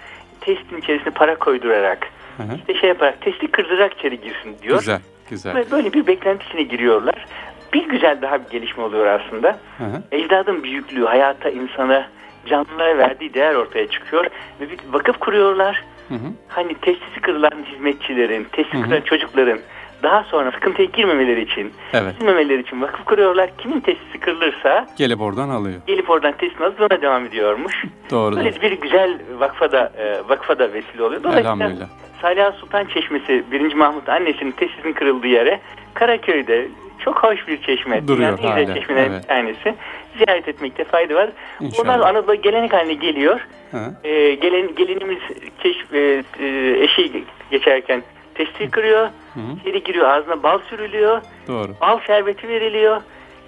testin 0.42 0.78
içerisine 0.78 1.14
para 1.14 1.36
koydurarak 1.36 2.08
Hı 2.38 2.44
hı. 2.44 2.56
işte 2.56 2.74
şey 2.76 2.90
yaparak 2.90 3.22
testi 3.22 3.52
kırdırarak 3.52 3.94
içeri 3.94 4.22
girsin 4.22 4.56
diyor. 4.62 4.80
güzel, 4.80 5.00
güzel. 5.30 5.56
Ve 5.56 5.72
böyle 5.72 5.94
bir 5.94 6.08
beklenti 6.08 6.46
içine 6.46 6.64
giriyorlar. 6.64 7.26
Bir 7.74 7.90
güzel 7.90 8.22
daha 8.22 8.46
bir 8.46 8.50
gelişme 8.50 8.84
oluyor 8.84 9.06
aslında. 9.06 9.58
Hı 9.78 9.84
hı. 9.84 10.04
Ecdadın 10.12 10.64
büyüklüğü, 10.64 11.06
hayata, 11.06 11.50
insana, 11.50 12.10
canlılara 12.46 12.98
verdiği 12.98 13.34
değer 13.34 13.56
ortaya 13.56 13.88
çıkıyor. 13.88 14.26
Ve 14.62 14.70
bir 14.70 14.80
vakıf 14.92 15.20
kuruyorlar. 15.20 15.84
Hı 16.10 16.16
hı. 16.16 16.28
Hani 16.48 16.74
testisi 16.74 17.22
kırılan 17.22 17.52
hizmetçilerin, 17.66 18.44
testi 18.44 18.74
Hı 18.74 18.78
hı. 18.78 18.84
kırılan 18.84 19.02
çocukların 19.02 19.60
daha 20.04 20.24
sonra 20.24 20.52
sıkıntıya 20.52 20.88
girmemeleri 20.94 21.42
için, 21.42 21.74
Evet. 21.94 22.20
girmemeleri 22.20 22.62
için 22.62 22.82
vakıf 22.82 23.06
kuruyorlar. 23.06 23.50
Kimin 23.58 23.80
testisi 23.80 24.20
kırılırsa 24.20 24.88
Gelip 24.98 25.22
oradan 25.22 25.50
alıyor. 25.50 25.82
gelip 25.88 26.10
oradan 26.10 26.32
testini 26.32 26.66
alıp 26.66 26.82
ona 26.82 27.02
devam 27.02 27.26
ediyormuş. 27.26 27.86
Doğru. 28.12 28.36
Böyle 28.36 28.62
bir 28.62 28.72
güzel 28.72 29.20
vakfa 29.40 29.72
da, 29.72 29.92
e, 29.98 30.30
vakfa 30.30 30.60
da 30.60 30.74
vesile 30.74 31.04
oluyor. 31.04 31.24
Elhamdülillah. 31.24 31.88
Salih 32.22 32.54
Sultan 32.60 32.86
Çeşmesi 32.86 33.44
1. 33.52 33.74
Mahmut 33.74 34.10
annesinin 34.10 34.52
testisinin 34.52 34.94
kırıldığı 34.94 35.28
yere 35.28 35.60
Karaköy'de 35.94 36.68
çok 37.00 37.24
hoş 37.24 37.48
bir 37.48 37.62
çeşme. 37.62 38.08
Duruyor 38.08 38.38
güzel 38.38 38.52
hala, 38.52 38.74
çeşmelerin 38.74 39.12
evet. 39.12 39.24
bir 39.24 39.28
tanesi. 39.28 39.76
Ziyaret 40.18 40.48
etmekte 40.48 40.84
fayda 40.84 41.16
var. 41.16 41.30
İnşallah. 41.60 41.96
Onlar 41.96 42.10
Anadolu 42.10 42.36
gelenek 42.36 42.74
haline 42.74 42.94
geliyor. 42.94 43.48
Hı. 43.72 43.78
Ee, 44.04 44.36
gelen, 44.36 44.76
gelinimiz 44.76 45.20
keşf, 45.60 45.94
e, 45.94 46.24
e, 46.40 46.76
eşi 46.84 47.24
geçerken 47.52 48.04
testi 48.46 48.70
kırıyor. 48.72 49.02
Hı 49.34 49.40
hı. 49.40 49.60
İçeri 49.62 49.84
giriyor 49.84 50.10
ağzına 50.10 50.44
bal 50.44 50.60
sürülüyor. 50.70 51.22
Doğru. 51.48 51.76
Bal 51.82 52.00
şerbeti 52.08 52.48
veriliyor. 52.48 53.02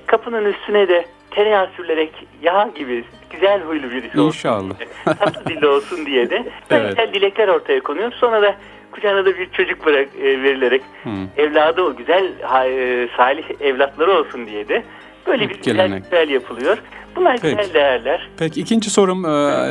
Kapının 0.07 0.45
üstüne 0.45 0.87
de 0.87 1.05
tereyağı 1.31 1.69
sürülerek 1.75 2.11
yağ 2.41 2.69
gibi 2.75 3.03
güzel 3.29 3.61
huylu 3.61 3.91
birisi 3.91 4.19
olsun. 4.19 4.27
İnşallah. 4.37 4.73
Tatlı 5.05 5.45
dilli 5.45 5.67
olsun 5.67 6.05
diye 6.05 6.29
de 6.29 6.35
Evet. 6.69 6.89
güzel 6.89 7.13
dilekler 7.13 7.47
ortaya 7.47 7.79
konuyor. 7.83 8.11
Sonra 8.11 8.41
da 8.41 8.55
kucağına 8.91 9.25
da 9.25 9.37
bir 9.37 9.49
çocuk 9.51 9.85
bırak, 9.85 10.07
e, 10.21 10.23
verilerek 10.43 10.81
Hı. 11.03 11.09
evladı 11.37 11.81
o 11.81 11.95
güzel 11.95 12.25
e, 12.65 13.07
salih 13.17 13.43
evlatları 13.61 14.11
olsun 14.11 14.45
diye 14.47 14.67
de 14.67 14.83
böyle 15.27 15.49
bir 15.49 15.55
güzel 15.55 15.95
ritüel 15.95 16.29
yapılıyor. 16.29 16.77
Bunlar 17.15 17.37
Peki. 17.41 17.57
güzel 17.57 17.73
değerler. 17.73 18.29
Peki 18.39 18.61
ikinci 18.61 18.89
sorum 18.89 19.25
e, 19.25 19.27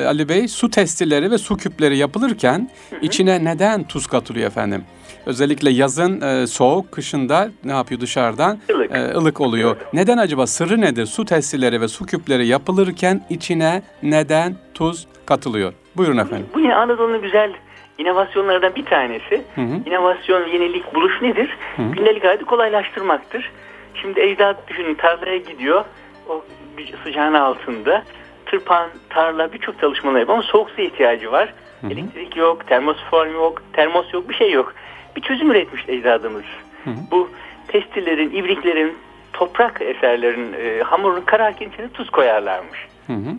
Ali 0.07 0.29
Bey. 0.29 0.49
Su 0.49 0.71
testileri 0.71 1.31
ve 1.31 1.39
su 1.39 1.57
küpleri 1.57 1.97
yapılırken 1.97 2.71
içine 3.03 3.45
neden 3.45 3.85
tuz 3.89 4.07
katılıyor 4.07 4.47
efendim? 4.47 4.85
Özellikle 5.27 5.71
yazın 5.71 6.21
e, 6.21 6.47
soğuk, 6.47 6.93
kışında 6.93 7.51
ne 7.65 7.73
yapıyor 7.73 8.01
dışarıdan? 8.01 8.59
Ilık. 8.69 8.95
E, 8.97 9.15
ılık 9.15 9.41
oluyor. 9.41 9.77
Neden 9.93 10.19
acaba? 10.19 10.47
Sırrı 10.47 10.81
nedir? 10.81 11.07
Su 11.07 11.25
testileri 11.25 11.81
ve 11.81 11.89
su 11.89 12.07
küpleri 12.07 12.47
yapılırken 12.47 13.21
içine 13.31 13.83
neden 14.03 14.55
tuz 14.75 15.07
katılıyor? 15.27 15.73
Buyurun 15.97 16.19
efendim. 16.19 16.47
Bu 16.55 16.61
yine 16.61 16.75
Anadolu'nun 16.75 17.23
güzel 17.23 17.53
inovasyonlardan 17.99 18.75
bir 18.75 18.85
tanesi. 18.85 19.43
Hı 19.55 19.61
hı. 19.61 19.81
İnovasyon, 19.87 20.49
yenilik, 20.49 20.95
buluş 20.95 21.23
nedir? 21.23 21.57
Hı. 21.77 21.83
Gündelik 21.83 22.25
hayatı 22.25 22.45
kolaylaştırmaktır. 22.45 23.51
Şimdi 23.95 24.21
ecdat 24.21 24.69
düşünün 24.69 24.95
tarlaya 24.95 25.37
gidiyor. 25.37 25.85
O 26.29 26.45
bir 26.79 26.95
sıcağın 27.05 27.35
altında. 27.35 28.03
Tırpan, 28.47 28.89
tarla 29.11 29.53
birçok 29.53 29.81
çalışmalar 29.81 30.21
yapıyor 30.21 30.39
ama 30.39 30.47
soğuk 30.47 30.71
suya 30.71 30.87
ihtiyacı 30.87 31.33
var. 31.33 31.55
Hı 31.81 31.87
hı. 31.87 31.91
Elektrik 31.93 32.37
yok, 32.37 32.67
termosform 32.67 33.35
yok, 33.35 33.63
termos 33.73 34.15
yok, 34.15 34.29
bir 34.29 34.35
şey 34.35 34.51
yok. 34.53 34.75
Bir 35.17 35.21
çözüm 35.21 35.51
üretmiş 35.51 35.89
ecdadımız. 35.89 36.45
Hı 36.85 36.91
hı. 36.91 36.95
Bu 37.11 37.31
testilerin, 37.69 38.31
ibriklerin, 38.31 38.97
toprak 39.33 39.83
eserlerin 39.83 40.53
e, 40.53 40.83
hamurun 40.83 41.21
kararken 41.21 41.69
içine 41.69 41.89
tuz 41.89 42.11
koyarlarmış 42.11 42.79
Hı 43.07 43.13
hı. 43.13 43.31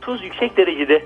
tuz 0.00 0.24
yüksek 0.24 0.56
derecede 0.56 1.02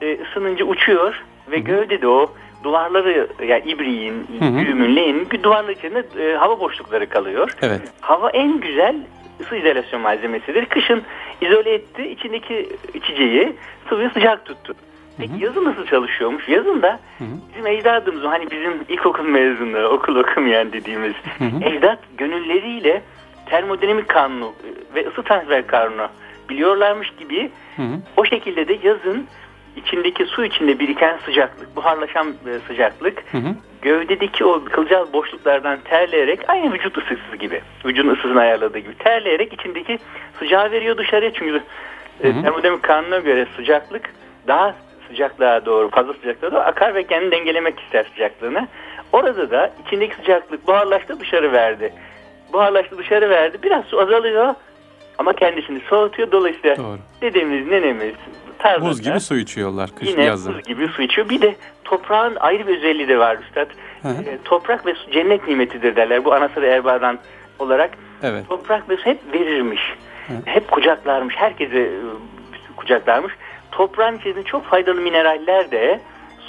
e, 0.00 0.18
ısınınca 0.22 0.64
uçuyor 0.64 1.24
ve 1.50 1.58
gövdede 1.58 2.08
o 2.08 2.32
duvarları 2.64 3.28
yani 3.46 3.62
ibriğin, 3.70 4.26
Hı 4.38 4.44
hı. 4.44 4.58
düğümün, 4.58 4.96
leğenin 4.96 5.28
duvarlar 5.42 5.72
içinde 5.72 6.04
e, 6.18 6.36
hava 6.36 6.60
boşlukları 6.60 7.08
kalıyor. 7.08 7.56
Evet. 7.62 7.80
Hava 8.00 8.30
en 8.30 8.60
güzel 8.60 8.96
ısı 9.40 9.56
izolasyon 9.56 10.02
malzemesidir. 10.02 10.66
Kışın 10.66 11.02
izole 11.40 11.74
etti, 11.74 12.08
içindeki 12.08 12.68
içeceği 12.94 13.52
sıvıyı 13.88 14.10
sıcak 14.10 14.44
tuttu. 14.44 14.74
Peki 15.18 15.44
yazın 15.44 15.64
nasıl 15.64 15.86
çalışıyormuş? 15.86 16.48
Yazın 16.48 16.82
da 16.82 17.00
Hı 17.18 17.24
hı. 17.24 17.28
bizim 17.50 17.66
ecdadımız 17.66 18.24
hani 18.24 18.50
bizim 18.50 18.72
ilkokul 18.88 19.24
mezunu, 19.24 19.84
okul 19.88 20.16
okumayan 20.16 20.72
dediğimiz 20.72 21.12
Hı 21.38 21.44
hı. 21.44 21.64
ecdat 21.64 21.98
gönülleriyle 22.18 23.02
termodinamik 23.46 24.08
kanunu 24.08 24.44
e, 24.64 24.94
ve 24.94 25.08
ısı 25.08 25.22
transfer 25.22 25.66
kanunu 25.66 26.08
biliyorlarmış 26.48 27.10
gibi 27.18 27.50
Hı 27.76 27.82
hı. 27.82 27.94
o 28.16 28.24
şekilde 28.24 28.68
de 28.68 28.78
yazın 28.82 29.26
içindeki 29.76 30.24
su 30.26 30.44
içinde 30.44 30.78
biriken 30.78 31.18
sıcaklık, 31.24 31.76
buharlaşan 31.76 32.28
e, 32.28 32.58
sıcaklık 32.68 33.24
Hı 33.32 33.38
hı. 33.38 33.54
gövdedeki 33.82 34.44
o 34.44 34.64
kılcal 34.64 35.12
boşluklardan 35.12 35.78
terleyerek 35.84 36.40
aynı 36.50 36.72
vücut 36.72 36.98
ısısı 36.98 37.36
gibi, 37.38 37.60
vücudun 37.84 38.14
ısısını 38.14 38.40
ayarladığı 38.40 38.78
gibi 38.78 38.94
terleyerek 38.98 39.52
içindeki 39.52 39.98
sıcağı 40.38 40.70
veriyor 40.70 40.96
dışarıya. 40.96 41.32
Çünkü 41.32 41.62
e, 42.24 42.28
Hı 42.28 42.32
hı. 42.32 42.42
termodinamik 42.42 42.82
kanuna 42.82 43.18
göre 43.18 43.46
sıcaklık 43.56 44.10
daha 44.46 44.74
sıcaklığa 45.08 45.66
doğru, 45.66 45.90
fazla 45.90 46.12
sıcaklığa 46.14 46.50
doğru 46.52 46.60
akar 46.60 46.94
ve 46.94 47.06
kendini 47.06 47.30
dengelemek 47.30 47.80
ister 47.80 48.06
sıcaklığını. 48.14 48.68
Orada 49.12 49.50
da 49.50 49.70
içindeki 49.86 50.14
sıcaklık 50.16 50.66
buharlaştı 50.66 51.20
dışarı 51.20 51.52
verdi. 51.52 51.92
Buharlaştı 52.52 52.98
dışarı 52.98 53.30
verdi. 53.30 53.58
Biraz 53.62 53.84
su 53.84 54.00
azalıyor 54.00 54.54
ama 55.18 55.32
kendisini 55.32 55.80
soğutuyor. 55.80 56.32
Dolayısıyla 56.32 56.76
Doğru. 56.76 56.98
dedemiz, 57.20 57.66
nenemiz 57.66 58.14
tarzında 58.58 58.90
Buz 58.90 59.02
gibi 59.02 59.20
su 59.20 59.36
içiyorlar 59.36 59.90
kış 59.98 60.08
yine 60.08 60.24
yazın. 60.24 60.54
buz 60.54 60.62
gibi 60.62 60.88
su 60.88 61.02
içiyor. 61.02 61.28
Bir 61.28 61.42
de 61.42 61.54
toprağın 61.84 62.36
ayrı 62.36 62.66
bir 62.66 62.76
özelliği 62.76 63.08
de 63.08 63.18
var 63.18 63.36
üstad. 63.46 63.66
Hı 64.02 64.08
hı. 64.08 64.22
E, 64.22 64.38
toprak 64.44 64.86
ve 64.86 64.94
su 64.94 65.10
cennet 65.10 65.48
nimetidir 65.48 65.96
derler. 65.96 66.24
Bu 66.24 66.34
anasır 66.34 66.62
erbadan 66.62 67.18
olarak 67.58 67.90
Evet. 68.22 68.48
toprak 68.48 68.88
ve 68.88 68.96
su 68.96 69.04
hep 69.06 69.18
verirmiş. 69.32 69.80
Hı. 70.26 70.32
Hep 70.44 70.70
kucaklarmış. 70.70 71.34
Herkese 71.36 71.78
e, 71.78 71.90
kucaklarmış. 72.76 73.32
Toprağın 73.72 74.18
içerisinde 74.18 74.44
çok 74.44 74.64
faydalı 74.64 75.00
mineraller 75.00 75.70
de 75.70 76.00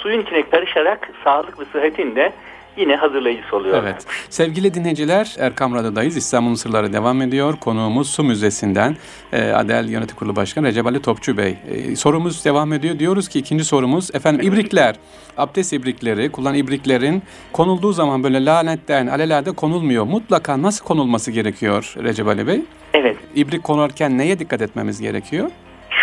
suyun 0.02 0.22
içine 0.22 0.50
karışarak 0.50 1.10
sağlık 1.24 1.60
ve 1.60 1.64
sıhhatin 1.72 2.16
de 2.16 2.32
yine 2.76 2.96
hazırlayıcısı 2.96 3.56
oluyor. 3.56 3.82
Evet. 3.82 4.06
Sevgili 4.28 4.74
dinleyiciler 4.74 5.36
Erkam 5.38 5.74
Radyo'dayız. 5.74 6.16
İstanbul'un 6.16 6.54
Sırları 6.54 6.92
devam 6.92 7.22
ediyor. 7.22 7.56
Konuğumuz 7.60 8.10
Su 8.10 8.24
Müzesi'nden 8.24 8.96
e, 9.32 9.50
Adel 9.50 9.88
Yönetim 9.88 10.16
Kurulu 10.16 10.36
Başkanı 10.36 10.66
Recep 10.66 10.86
Ali 10.86 11.02
Topçu 11.02 11.36
Bey. 11.36 11.56
E, 11.70 11.96
sorumuz 11.96 12.44
devam 12.44 12.72
ediyor. 12.72 12.98
Diyoruz 12.98 13.28
ki 13.28 13.38
ikinci 13.38 13.64
sorumuz 13.64 14.14
efendim 14.14 14.52
ibrikler, 14.52 14.94
abdest 15.36 15.72
ibrikleri, 15.72 16.32
kullan 16.32 16.54
ibriklerin 16.54 17.22
konulduğu 17.52 17.92
zaman 17.92 18.24
böyle 18.24 18.44
lanetten 18.44 19.06
alelade 19.06 19.52
konulmuyor. 19.52 20.04
Mutlaka 20.04 20.62
nasıl 20.62 20.84
konulması 20.84 21.30
gerekiyor 21.30 21.94
Recep 22.02 22.26
Ali 22.28 22.46
Bey? 22.46 22.60
Evet. 22.94 23.16
İbrik 23.34 23.62
konarken 23.62 24.18
neye 24.18 24.38
dikkat 24.38 24.62
etmemiz 24.62 25.00
gerekiyor? 25.00 25.50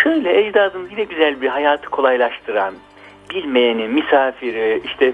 Şöyle 0.08 0.38
ecdadımız 0.46 0.90
yine 0.90 1.04
güzel 1.04 1.40
bir 1.40 1.48
hayatı 1.48 1.90
kolaylaştıran, 1.90 2.74
bilmeyeni, 3.34 3.88
misafiri, 3.88 4.82
işte 4.84 5.12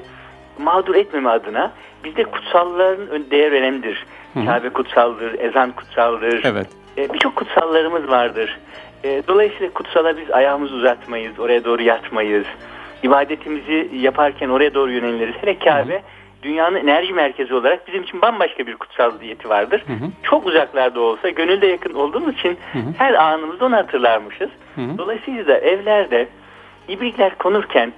mağdur 0.59 0.95
etmeme 0.95 1.31
adına 1.31 1.73
bizde 2.05 2.25
kutsalların 2.25 3.09
ön- 3.09 3.31
değer 3.31 3.53
önemlidir. 3.53 4.07
Hı 4.35 4.41
hı. 4.41 4.47
Kabe 4.47 4.69
kutsaldır, 4.69 5.39
ezan 5.39 5.73
kutsaldır. 5.73 6.41
Evet. 6.45 6.67
E, 6.99 7.13
Birçok 7.13 7.37
kutsallarımız 7.37 8.09
vardır. 8.09 8.59
E, 9.05 9.23
Dolayısıyla 9.29 9.73
kutsala 9.73 10.17
biz 10.17 10.31
ayağımızı 10.31 10.75
uzatmayız, 10.75 11.39
oraya 11.41 11.65
doğru 11.65 11.83
yatmayız. 11.83 12.47
İbadetimizi 13.03 13.91
yaparken 13.95 14.49
oraya 14.49 14.75
doğru 14.75 14.91
yöneliriz. 14.91 15.35
Hele 15.41 15.59
Kabe 15.59 16.03
dünyanın 16.45 16.77
enerji 16.77 17.13
merkezi 17.13 17.55
olarak 17.55 17.87
bizim 17.87 18.03
için 18.03 18.23
bambaşka 18.23 18.67
bir 18.67 18.77
kutsal 18.77 19.21
diyeti 19.21 19.49
vardır. 19.49 19.85
Hı 19.87 19.93
hı. 19.93 20.09
Çok 20.23 20.47
uzaklarda 20.47 21.01
olsa 21.01 21.29
gönülde 21.29 21.67
yakın 21.67 21.95
olduğumuz 21.95 22.35
için 22.35 22.59
Hı 22.73 22.79
hı. 22.79 22.93
her 22.99 23.15
anımızda 23.15 23.65
onu 23.65 23.77
hatırlarmışız. 23.77 24.51
Hı 24.75 24.81
hı. 24.81 24.99
Dolayısıyla 24.99 25.47
da 25.47 25.59
evlerde 25.59 26.29
ibrikler 26.89 27.35
konurken 27.39 27.93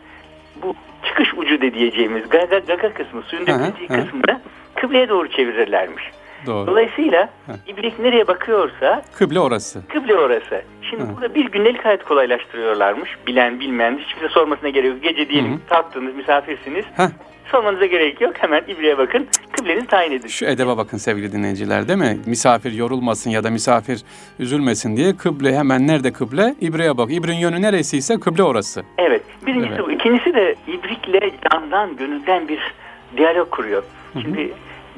bu 0.63 0.75
çıkış 1.05 1.35
ucu 1.35 1.61
de 1.61 1.75
diyeceğimiz 1.75 2.29
gaga, 2.29 2.59
gaga 2.59 2.95
kısmı, 2.95 3.23
suyun 3.23 3.47
hı. 3.47 3.73
kısmını 3.89 4.41
kıbleye 4.75 5.09
doğru 5.09 5.31
çevirirlermiş. 5.31 6.05
Doğru. 6.47 6.67
Dolayısıyla 6.67 7.29
Hı. 7.47 7.53
ibrik 7.67 7.99
nereye 7.99 8.27
bakıyorsa 8.27 9.03
Kıble 9.15 9.41
orası. 9.41 9.89
kıble 9.89 10.15
orası. 10.15 10.63
Şimdi 10.91 11.03
Hı. 11.03 11.09
burada 11.15 11.35
bir 11.35 11.45
gündelik 11.45 11.85
hayat 11.85 12.05
kolaylaştırıyorlarmış. 12.05 13.11
Bilen 13.27 13.61
bilmeyen 13.61 13.99
hiç 13.99 14.15
kimse 14.15 14.29
sormasına 14.29 14.69
gerek 14.69 14.91
yok. 14.91 15.03
Gece 15.03 15.29
diyelim 15.29 15.51
Hı 15.53 15.55
hı. 15.55 15.69
kalktınız 15.69 16.15
misafirsiniz. 16.15 16.85
Heh. 16.97 17.09
Sormanıza 17.51 17.87
gerek 17.87 18.21
yok. 18.21 18.35
Hemen 18.39 18.63
ibriğe 18.69 18.99
bakın. 18.99 19.27
Kıblenizi 19.53 19.87
tayin 19.87 20.13
edin. 20.13 20.29
Şu 20.29 20.45
edebe 20.45 20.77
bakın 20.77 20.99
sevgili 20.99 21.33
dinleyiciler 21.33 21.89
değil 21.89 21.99
mi? 21.99 22.19
Misafir 22.27 22.73
yorulmasın 22.73 23.31
ya 23.31 23.45
da 23.45 23.51
misafir 23.51 24.03
üzülmesin 24.39 24.97
diye 24.97 25.17
kıble 25.17 25.57
hemen 25.57 25.87
nerede 25.87 26.13
kıble? 26.13 26.55
İbreye 26.61 26.97
bak. 26.97 27.13
İbrin 27.13 27.37
yönü 27.37 27.63
neresiyse 27.63 28.21
kıble 28.21 28.43
orası. 28.43 28.83
Evet. 28.99 29.23
Birincisi 29.47 29.75
Evet. 29.75 29.87
bu. 29.87 29.91
İkincisi 29.91 30.35
de 30.35 30.55
ibrikle 30.67 31.31
candan, 31.51 31.97
gönülden 31.97 32.49
bir 32.49 32.75
diyalog 33.17 33.51
kuruyor. 33.51 33.83
Şimdi 34.23 34.53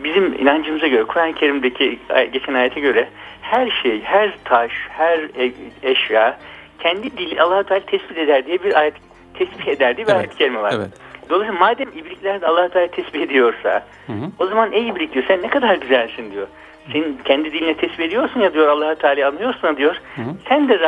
bizim 0.05 0.33
inancımıza 0.33 0.87
göre 0.87 1.05
Kur'an-ı 1.05 1.35
Kerim'deki 1.35 1.99
geçen 2.33 2.55
ayete 2.55 2.81
göre 2.81 3.09
her 3.43 3.71
şey, 3.83 4.03
her 4.03 4.39
taş, 4.45 4.73
her 4.89 5.19
e, 5.19 5.53
eşya 5.83 6.39
kendi 6.79 7.19
dili 7.19 7.43
Allah 7.43 7.63
Teala 7.63 7.87
tespit 7.87 8.19
eder 8.19 8.47
diye 8.47 8.65
bir 8.65 8.79
ayet 8.81 8.95
tespit 9.35 9.69
eder 9.69 9.97
diye 9.97 10.07
bir 10.07 10.13
evet, 10.13 10.21
ayet 10.21 10.37
kelime 10.37 10.61
var. 10.63 10.75
Evet. 10.77 10.91
Dolayısıyla 11.31 11.61
madem 11.61 11.89
ibrikler 11.89 12.41
de 12.41 12.47
Allah 12.47 12.69
Teala 12.69 12.87
tespit 12.89 13.23
ediyorsa 13.23 13.87
hı 14.07 14.13
hı. 14.13 14.31
o 14.39 14.47
zaman 14.47 14.73
ey 14.73 14.89
ibrik 14.89 15.15
diyor 15.15 15.25
sen 15.29 15.43
ne 15.43 15.49
kadar 15.49 15.75
güzelsin 15.75 16.33
diyor. 16.33 16.47
Senin 16.93 17.19
kendi 17.25 17.53
diline 17.53 17.75
tespit 17.75 18.01
ediyorsun 18.01 18.41
ya 18.41 18.53
diyor 18.55 18.69
Allah 18.69 18.95
Teala 18.95 19.29
anlıyorsun 19.29 19.77
diyor. 19.77 19.97
Hı 20.17 20.23
hı. 20.23 20.31
Sen 20.49 20.69
de 20.69 20.79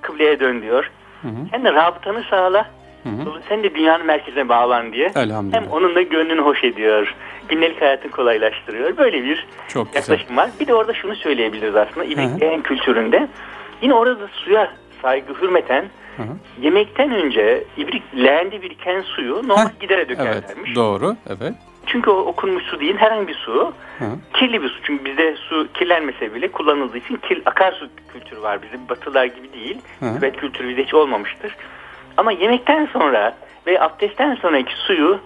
kıbleye 0.00 0.40
dön 0.40 0.62
diyor. 0.62 0.90
Hı 1.22 1.28
hı. 1.28 1.32
Sen 1.50 1.64
de 1.64 1.72
rabıtanı 1.72 2.22
sağla. 2.30 2.66
Hı 3.02 3.08
hı. 3.08 3.40
Sen 3.48 3.62
de 3.62 3.74
dünyanın 3.74 4.06
merkezine 4.06 4.48
bağlan 4.48 4.92
diye. 4.92 5.10
Hem 5.52 5.66
onunla 5.70 6.02
gönlünü 6.02 6.40
hoş 6.40 6.64
ediyor. 6.64 7.14
Günlük 7.48 7.80
hayatını 7.80 8.10
kolaylaştırıyor. 8.12 8.96
Böyle 8.96 9.24
bir 9.24 9.46
Çok 9.68 9.86
yaklaşım 9.94 10.28
güzel. 10.28 10.36
var. 10.36 10.50
Bir 10.60 10.66
de 10.66 10.74
orada 10.74 10.94
şunu 10.94 11.16
söyleyebiliriz 11.16 11.76
aslında. 11.76 12.04
İbrikleyen 12.04 12.62
kültüründe. 12.62 13.28
Yine 13.82 13.94
orada 13.94 14.20
da 14.20 14.28
suya 14.32 14.72
saygı 15.02 15.34
hürmeten 15.42 15.84
Hı 16.18 16.22
hı. 16.22 16.36
Yemekten 16.60 17.10
önce 17.10 17.64
ibrik 17.76 18.02
leğende 18.16 18.62
biriken 18.62 19.00
suyu 19.00 19.48
normal 19.48 19.68
Heh, 19.68 19.80
gidere 19.80 20.08
dökerlermiş. 20.08 20.44
Evet, 20.56 20.76
doğru, 20.76 21.16
evet. 21.28 21.54
Çünkü 21.86 22.10
o 22.10 22.16
okunmuş 22.16 22.64
su 22.64 22.80
değil, 22.80 22.96
herhangi 22.96 23.28
bir 23.28 23.34
su. 23.34 23.72
Hı. 23.98 24.04
Kirli 24.34 24.62
bir 24.62 24.68
su. 24.68 24.82
Çünkü 24.82 25.04
bizde 25.04 25.36
su 25.36 25.68
kirlenmese 25.74 26.34
bile 26.34 26.48
kullanıldığı 26.48 26.98
için 26.98 27.16
kir, 27.16 27.42
akarsu 27.46 27.88
kültürü 28.12 28.42
var 28.42 28.62
bizim. 28.62 28.88
Batılar 28.88 29.24
gibi 29.24 29.52
değil. 29.52 29.78
Evet 30.18 30.36
kültürü 30.36 30.68
bizde 30.68 30.84
hiç 30.84 30.94
olmamıştır. 30.94 31.56
Ama 32.16 32.32
yemekten 32.32 32.86
sonra 32.86 33.36
ve 33.66 33.80
abdestten 33.80 34.34
sonraki 34.34 34.76
suyu 34.76 35.20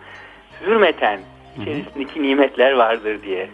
hürmeten 0.67 1.21
içerisindeki 1.61 2.23
nimetler 2.23 2.73
vardır 2.73 3.23
diye 3.23 3.49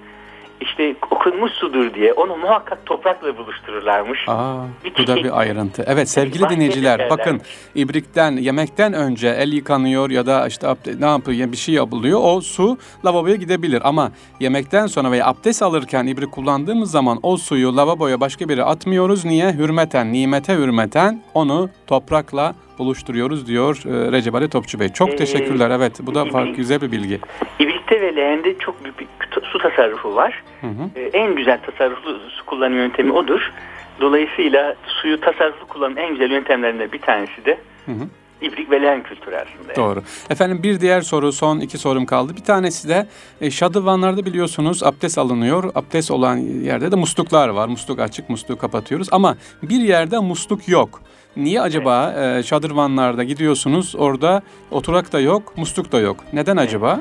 işte 0.60 0.94
okunmuş 1.10 1.52
sudur 1.52 1.94
diye 1.94 2.12
onu 2.12 2.36
muhakkak 2.36 2.86
toprakla 2.86 3.36
buluştururlarmış. 3.36 4.24
Aa, 4.26 4.56
bu 4.98 5.06
da 5.06 5.16
bir 5.16 5.38
ayrıntı. 5.38 5.84
Evet 5.86 6.08
sevgili 6.08 6.48
dinleyiciler 6.48 7.10
bakın 7.10 7.40
ibrikten 7.74 8.32
yemekten 8.32 8.92
önce 8.92 9.28
el 9.28 9.52
yıkanıyor 9.52 10.10
ya 10.10 10.26
da 10.26 10.46
işte 10.46 10.74
ne 11.00 11.06
yapıyor 11.06 11.52
bir 11.52 11.56
şey 11.56 11.74
yapılıyor 11.74 12.20
o 12.22 12.40
su 12.40 12.78
lavaboya 13.04 13.34
gidebilir 13.34 13.82
ama 13.84 14.12
yemekten 14.40 14.86
sonra 14.86 15.10
veya 15.10 15.26
abdest 15.26 15.62
alırken 15.62 16.06
ibrik 16.06 16.32
kullandığımız 16.32 16.90
zaman 16.90 17.18
o 17.22 17.36
suyu 17.36 17.76
lavaboya 17.76 18.20
başka 18.20 18.48
biri 18.48 18.64
atmıyoruz. 18.64 19.24
Niye? 19.24 19.52
Hürmeten, 19.52 20.12
nimete 20.12 20.54
hürmeten 20.54 21.22
onu 21.34 21.70
toprakla 21.86 22.54
buluşturuyoruz 22.78 23.46
diyor 23.46 23.76
e, 23.86 24.12
Recep 24.12 24.34
Ali 24.34 24.48
Topçu 24.48 24.80
Bey. 24.80 24.88
Çok 24.88 25.10
ee, 25.10 25.16
teşekkürler. 25.16 25.70
Evet 25.70 25.92
bu 26.02 26.14
da 26.14 26.24
farklı 26.24 26.52
güzel 26.52 26.80
bir 26.80 26.92
bilgi. 26.92 27.20
İbrikte 27.58 28.00
ve 28.00 28.16
leğende 28.16 28.58
çok 28.58 28.84
büyük 28.84 29.00
bir 29.00 29.06
su 29.52 29.59
tasarrufu 29.59 30.14
var. 30.14 30.43
Hı 30.61 30.67
hı. 30.67 30.90
Ee, 30.97 31.11
en 31.12 31.35
güzel 31.35 31.59
tasarruflu 31.62 32.19
su 32.31 32.47
kullanım 32.47 32.76
yöntemi 32.76 33.12
odur. 33.12 33.52
Dolayısıyla 34.00 34.75
suyu 34.87 35.21
tasarruflu 35.21 35.67
kullanım 35.67 35.99
en 35.99 36.11
güzel 36.11 36.31
yöntemlerinden 36.31 36.93
bir 36.93 37.00
tanesi 37.00 37.45
de 37.45 37.59
hı 37.87 37.93
hı. 37.93 38.09
İbrik 38.43 38.71
ve 38.71 38.83
leğen 38.83 39.02
kültürü 39.02 39.37
aslında. 39.37 39.76
Doğru. 39.76 40.02
Efendim 40.31 40.62
bir 40.62 40.81
diğer 40.81 41.00
soru, 41.00 41.33
son 41.33 41.61
iki 41.61 41.78
sorum 41.78 42.07
kaldı. 42.07 42.33
Bir 42.37 42.45
tanesi 42.45 42.88
de 42.88 43.07
e, 43.40 43.50
şadıvanlarda 43.50 44.25
biliyorsunuz 44.25 44.83
abdest 44.83 45.19
alınıyor. 45.19 45.64
Abdest 45.75 46.11
olan 46.11 46.37
yerde 46.37 46.93
de 46.93 46.97
musluklar 46.97 47.49
var. 47.49 47.69
Musluk 47.69 48.00
açık, 48.00 48.31
musluğu 48.31 48.59
kapatıyoruz. 48.59 49.09
Ama 49.12 49.37
bir 49.62 49.81
yerde 49.81 50.19
musluk 50.19 50.69
yok. 50.69 51.00
Niye 51.37 51.61
acaba 51.61 52.14
evet. 52.17 52.45
e, 52.45 52.49
şadırvanlarda 52.49 53.25
gidiyorsunuz 53.25 53.95
orada 53.99 54.43
oturak 54.71 55.12
da 55.12 55.21
yok, 55.21 55.57
musluk 55.57 55.93
da 55.93 56.00
yok? 56.00 56.17
Neden 56.33 56.57
evet. 56.57 56.69
acaba? 56.69 57.00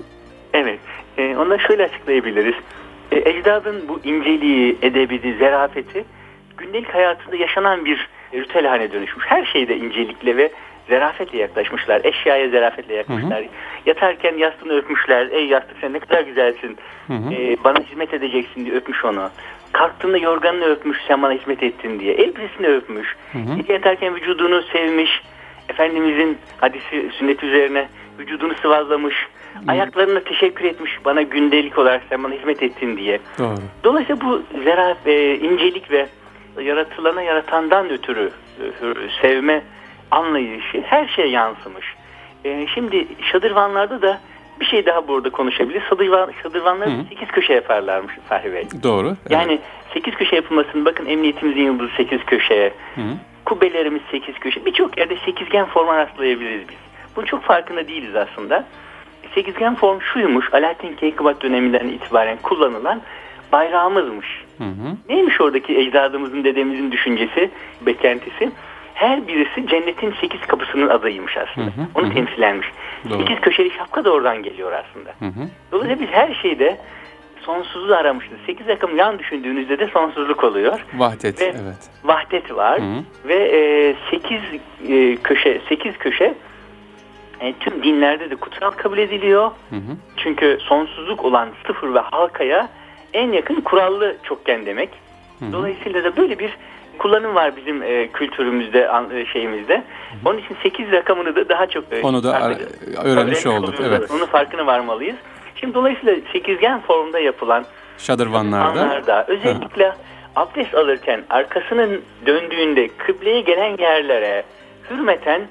Onu 1.37 1.59
şöyle 1.59 1.83
açıklayabiliriz. 1.83 2.55
E, 3.11 3.29
ecdadın 3.29 3.87
bu 3.87 3.99
inceliği, 4.03 4.77
edebidi, 4.81 5.35
zerafeti 5.39 6.05
gündelik 6.57 6.93
hayatında 6.93 7.35
yaşanan 7.35 7.85
bir 7.85 8.09
ritüel 8.33 8.65
haline 8.65 8.91
dönüşmüş. 8.91 9.25
Her 9.27 9.45
şeyde 9.45 9.77
incelikle 9.77 10.37
ve 10.37 10.51
zerafetle 10.89 11.37
yaklaşmışlar. 11.37 12.01
Eşyaya 12.03 12.49
zerafetle 12.49 12.93
yaklaşmışlar. 12.95 13.39
Hı 13.39 13.43
hı. 13.43 13.49
Yatarken 13.85 14.37
yastığını 14.37 14.77
öpmüşler. 14.77 15.27
Ey 15.31 15.45
yastık 15.45 15.77
sen 15.81 15.93
ne 15.93 15.99
kadar 15.99 16.21
güzelsin. 16.21 16.77
Hı 17.07 17.13
hı. 17.13 17.33
Ee, 17.33 17.57
bana 17.63 17.79
hizmet 17.79 18.13
edeceksin 18.13 18.65
diye 18.65 18.75
öpmüş 18.75 19.05
onu. 19.05 19.29
Kalktığında 19.71 20.17
yorganını 20.17 20.65
öpmüş 20.65 20.97
sen 21.07 21.21
bana 21.21 21.33
hizmet 21.33 21.63
ettin 21.63 21.99
diye. 21.99 22.13
Elbisesini 22.13 22.67
öpmüş. 22.67 23.15
Hı 23.31 23.37
hı. 23.37 23.73
Yatarken 23.73 24.15
vücudunu 24.15 24.61
sevmiş. 24.61 25.21
Efendimizin 25.69 26.37
hadisi 26.57 27.09
sünnet 27.19 27.43
üzerine 27.43 27.87
vücudunu 28.19 28.53
sıvazlamış. 28.61 29.15
Ayaklarına 29.67 30.19
teşekkür 30.19 30.65
etmiş 30.65 30.99
bana 31.05 31.21
gündelik 31.21 31.77
olarak 31.77 32.01
sen 32.09 32.23
bana 32.23 32.33
hizmet 32.33 32.63
ettin 32.63 32.97
diye. 32.97 33.19
Doğru. 33.39 33.57
Dolayısıyla 33.83 34.21
bu 34.21 34.41
zeraf, 34.63 35.07
e, 35.07 35.35
incelik 35.35 35.91
ve 35.91 36.07
yaratılana 36.61 37.21
yaratandan 37.21 37.89
ötürü 37.89 38.31
e, 38.59 38.65
sevme 39.21 39.63
anlayışı 40.11 40.81
her 40.81 41.07
şeye 41.07 41.27
yansımış. 41.27 41.95
E, 42.45 42.67
şimdi 42.67 43.07
şadırvanlarda 43.31 44.01
da 44.01 44.19
bir 44.59 44.65
şey 44.65 44.85
daha 44.85 45.07
burada 45.07 45.29
konuşabiliriz. 45.29 45.83
Şadırvan, 45.89 46.31
şadırvanları 46.43 46.89
Hı. 46.89 47.03
8 47.09 47.27
köşe 47.27 47.53
yaparlarmış 47.53 48.13
Fahri 48.29 48.53
Bey. 48.53 48.67
Doğru. 48.83 49.07
Evet. 49.07 49.31
Yani 49.31 49.59
8 49.93 50.15
köşe 50.15 50.35
yapılmasını 50.35 50.85
bakın 50.85 51.05
emniyetimizin 51.05 51.61
yıldızı 51.61 51.91
8 51.97 52.25
köşe. 52.25 52.73
Hı. 52.95 53.01
Kubbelerimiz 53.45 54.01
8 54.11 54.39
köşe. 54.39 54.65
Birçok 54.65 54.97
yerde 54.97 55.17
sekizgen 55.25 55.65
forma 55.65 55.97
rastlayabiliriz 55.97 56.69
biz. 56.69 56.77
Bunun 57.15 57.25
çok 57.25 57.43
farkında 57.43 57.87
değiliz 57.87 58.15
aslında. 58.15 58.65
Sekizgen 59.37 59.75
form 59.75 60.01
şuymuş. 60.01 60.53
Alaaddin 60.53 60.95
Keykubat 60.95 61.41
döneminden 61.41 61.87
itibaren 61.87 62.37
kullanılan 62.43 63.01
bayrağımızmış. 63.51 64.27
Hı 64.57 64.63
hı. 64.63 64.97
Neymiş 65.09 65.41
oradaki 65.41 65.77
ecdadımızın, 65.77 66.43
dedemizin 66.43 66.91
düşüncesi, 66.91 67.49
beklentisi? 67.81 68.51
her 68.93 69.27
birisi 69.27 69.67
cennetin 69.67 70.13
sekiz 70.21 70.41
kapısının 70.41 70.89
adayıymış 70.89 71.37
aslında. 71.37 71.67
Hı 71.67 71.81
hı, 71.81 71.87
Onu 71.95 72.09
hı. 72.09 72.13
temsilenmiş. 72.13 72.67
Doğru. 73.09 73.19
Sekiz 73.19 73.41
köşeli 73.41 73.71
şapka 73.71 74.05
da 74.05 74.11
oradan 74.11 74.43
geliyor 74.43 74.71
aslında. 74.71 75.09
Hı 75.19 75.25
hı. 75.25 75.47
Dolayısıyla 75.71 76.07
biz 76.07 76.13
her 76.15 76.33
şeyde 76.33 76.77
sonsuzluğu 77.41 77.95
aramışız. 77.95 78.37
Sekiz 78.45 78.67
rakam 78.67 78.97
yan 78.97 79.19
düşündüğünüzde 79.19 79.79
de 79.79 79.87
sonsuzluk 79.87 80.43
oluyor. 80.43 80.85
Vahdet, 80.93 81.41
ve 81.41 81.45
evet. 81.45 81.89
Vahdet 82.03 82.55
var. 82.55 82.79
Hı 82.79 82.83
hı. 82.83 83.03
Ve 83.27 83.35
e, 83.35 83.95
sekiz 84.11 84.41
e, 84.89 85.15
köşe, 85.15 85.61
sekiz 85.69 85.97
köşe 85.97 86.33
e, 87.41 87.53
tüm 87.53 87.83
dinlerde 87.83 88.29
de 88.29 88.35
kutsal 88.35 88.71
kabul 88.71 88.97
ediliyor. 88.97 89.51
Hı 89.69 89.75
hı. 89.75 89.95
Çünkü 90.17 90.57
sonsuzluk 90.61 91.25
olan 91.25 91.49
sıfır 91.67 91.93
ve 91.93 91.99
halkaya 91.99 92.69
en 93.13 93.31
yakın 93.31 93.61
kurallı 93.61 94.15
çokgen 94.23 94.65
demek. 94.65 94.89
Hı 95.39 95.45
hı. 95.45 95.51
Dolayısıyla 95.51 96.03
da 96.03 96.17
böyle 96.17 96.39
bir 96.39 96.57
kullanım 96.97 97.35
var 97.35 97.55
bizim 97.55 97.83
e, 97.83 98.07
kültürümüzde, 98.07 98.89
an, 98.89 99.09
e, 99.11 99.25
şeyimizde. 99.25 99.83
Onun 100.25 100.37
için 100.37 100.57
8 100.63 100.91
rakamını 100.91 101.35
da 101.35 101.49
daha 101.49 101.67
çok 101.67 101.83
e, 101.93 102.01
onu 102.01 102.23
da 102.23 102.57
öğrenmiş 103.03 103.45
olduk. 103.45 103.75
Evet. 103.87 104.11
Onun 104.11 104.25
farkına 104.25 104.65
varmalıyız. 104.65 105.15
Şimdi 105.55 105.73
dolayısıyla 105.73 106.15
sekizgen 106.33 106.81
formda 106.81 107.19
yapılan 107.19 107.65
şadırvanlarda 107.97 109.25
özellikle 109.27 109.93
abdest 110.35 110.75
alırken 110.75 111.23
arkasının 111.29 112.01
döndüğünde 112.25 112.87
kıbleye 112.97 113.41
gelen 113.41 113.77
yerlere 113.77 114.43
hürmeten 114.89 115.41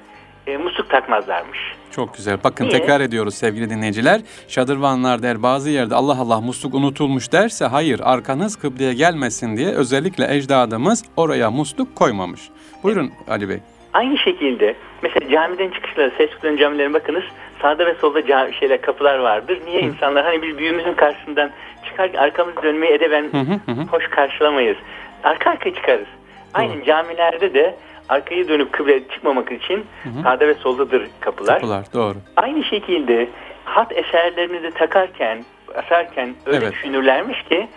e, 0.47 0.57
musluk 0.57 0.89
takmazlarmış. 0.89 1.75
Çok 1.91 2.17
güzel. 2.17 2.37
Bakın 2.43 2.65
Niye? 2.65 2.79
tekrar 2.79 3.01
ediyoruz 3.01 3.35
sevgili 3.35 3.69
dinleyiciler. 3.69 4.21
Şadırvanlar 4.47 5.23
der 5.23 5.43
bazı 5.43 5.69
yerde 5.69 5.95
Allah 5.95 6.17
Allah 6.19 6.41
musluk 6.41 6.73
unutulmuş 6.73 7.31
derse 7.31 7.65
hayır 7.65 8.01
arkanız 8.03 8.55
kıbleye 8.55 8.93
gelmesin 8.93 9.57
diye 9.57 9.69
özellikle 9.69 10.35
ecdadımız 10.35 11.03
oraya 11.17 11.51
musluk 11.51 11.95
koymamış. 11.95 12.41
Buyurun. 12.83 13.11
Ali 13.27 13.49
Bey. 13.49 13.57
Aynı 13.93 14.17
şekilde 14.17 14.75
mesela 15.01 15.29
camiden 15.29 15.69
çıkışları, 15.69 16.11
Selçuklu'nun 16.17 16.57
camilerine 16.57 16.93
bakınız 16.93 17.23
sağda 17.61 17.85
ve 17.85 17.95
solda 17.95 18.25
cami, 18.27 18.53
şeyler, 18.53 18.81
kapılar 18.81 19.17
vardır. 19.17 19.59
Niye 19.65 19.81
hı. 19.81 19.85
insanlar 19.85 20.25
hani 20.25 20.41
biz 20.41 20.57
büyüğümüzün 20.57 20.93
karşısından 20.93 21.51
çıkar 21.85 22.11
arkamızı 22.17 22.63
dönmeyi 22.63 22.93
edeben 22.93 23.23
hı 23.31 23.37
hı 23.37 23.71
hı. 23.71 23.81
hoş 23.91 24.07
karşılamayız. 24.09 24.77
Arka 25.23 25.49
arkaya 25.49 25.75
çıkarız. 25.75 26.07
Aynı 26.53 26.75
Doğru. 26.75 26.85
camilerde 26.85 27.53
de 27.53 27.75
arkayı 28.09 28.47
dönüp 28.47 28.73
kıbleye 28.73 29.07
çıkmamak 29.07 29.51
için 29.51 29.85
hı 30.03 30.09
hı. 30.09 30.23
sağda 30.23 30.47
ve 30.47 30.53
soldadır 30.53 31.07
kapılar. 31.19 31.55
Kapılar 31.59 31.85
doğru. 31.93 32.15
Aynı 32.35 32.63
şekilde 32.63 33.29
hat 33.65 33.91
eserlerini 33.91 34.63
de 34.63 34.71
takarken, 34.71 35.43
asarken 35.75 36.35
öyle 36.45 36.57
evet. 36.57 36.73
düşünürlermiş 36.73 37.43
ki 37.43 37.67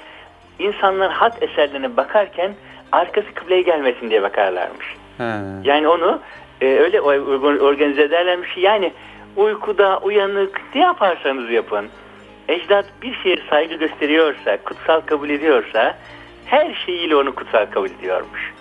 insanlar 0.59 1.13
hat 1.13 1.43
eserlerine 1.43 1.97
bakarken 1.97 2.55
arkası 2.93 3.35
kıbleye 3.35 3.63
gelmesin 3.63 4.11
diye 4.11 4.23
bakarlarmış. 4.23 4.87
He. 5.19 5.33
Yani 5.65 5.89
onu 5.89 6.21
e, 6.61 6.67
öyle 6.67 7.01
organize 7.01 8.03
ederlermiş. 8.03 8.57
Yani 8.57 8.93
uykuda, 9.37 9.99
uyanık 9.99 10.61
ne 10.75 10.81
yaparsanız 10.81 11.51
yapın. 11.51 11.89
Ecdat 12.49 12.85
bir 13.03 13.15
şeye 13.23 13.37
saygı 13.51 13.75
gösteriyorsa, 13.75 14.57
kutsal 14.65 15.01
kabul 15.01 15.31
ediyorsa 15.31 15.99
her 16.47 16.75
şeyiyle 16.87 17.17
onu 17.17 17.35
kutsal 17.35 17.67
kabul 17.67 17.91
ediyormuş. 17.91 18.55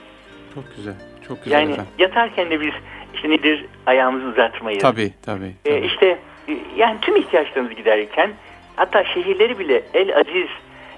Çok 0.55 0.75
güzel. 0.75 1.08
Çok 1.29 1.43
güzel 1.43 1.59
yani 1.59 1.71
efendim. 1.71 1.91
yatarken 1.97 2.49
de 2.49 2.61
biz 2.61 2.73
işte 3.13 3.29
nedir 3.29 3.65
ayağımızı 3.85 4.27
uzatmayız. 4.27 4.81
Tabii 4.81 5.13
tabii. 5.21 5.53
tabii. 5.65 5.75
Ee, 5.75 5.81
işte 5.81 6.19
yani 6.77 6.97
tüm 7.01 7.15
ihtiyaçlarımızı 7.15 7.73
giderirken 7.73 8.31
Hatta 8.79 9.03
şehirleri 9.03 9.59
bile 9.59 9.83
El 9.93 10.17
Aziz, 10.17 10.47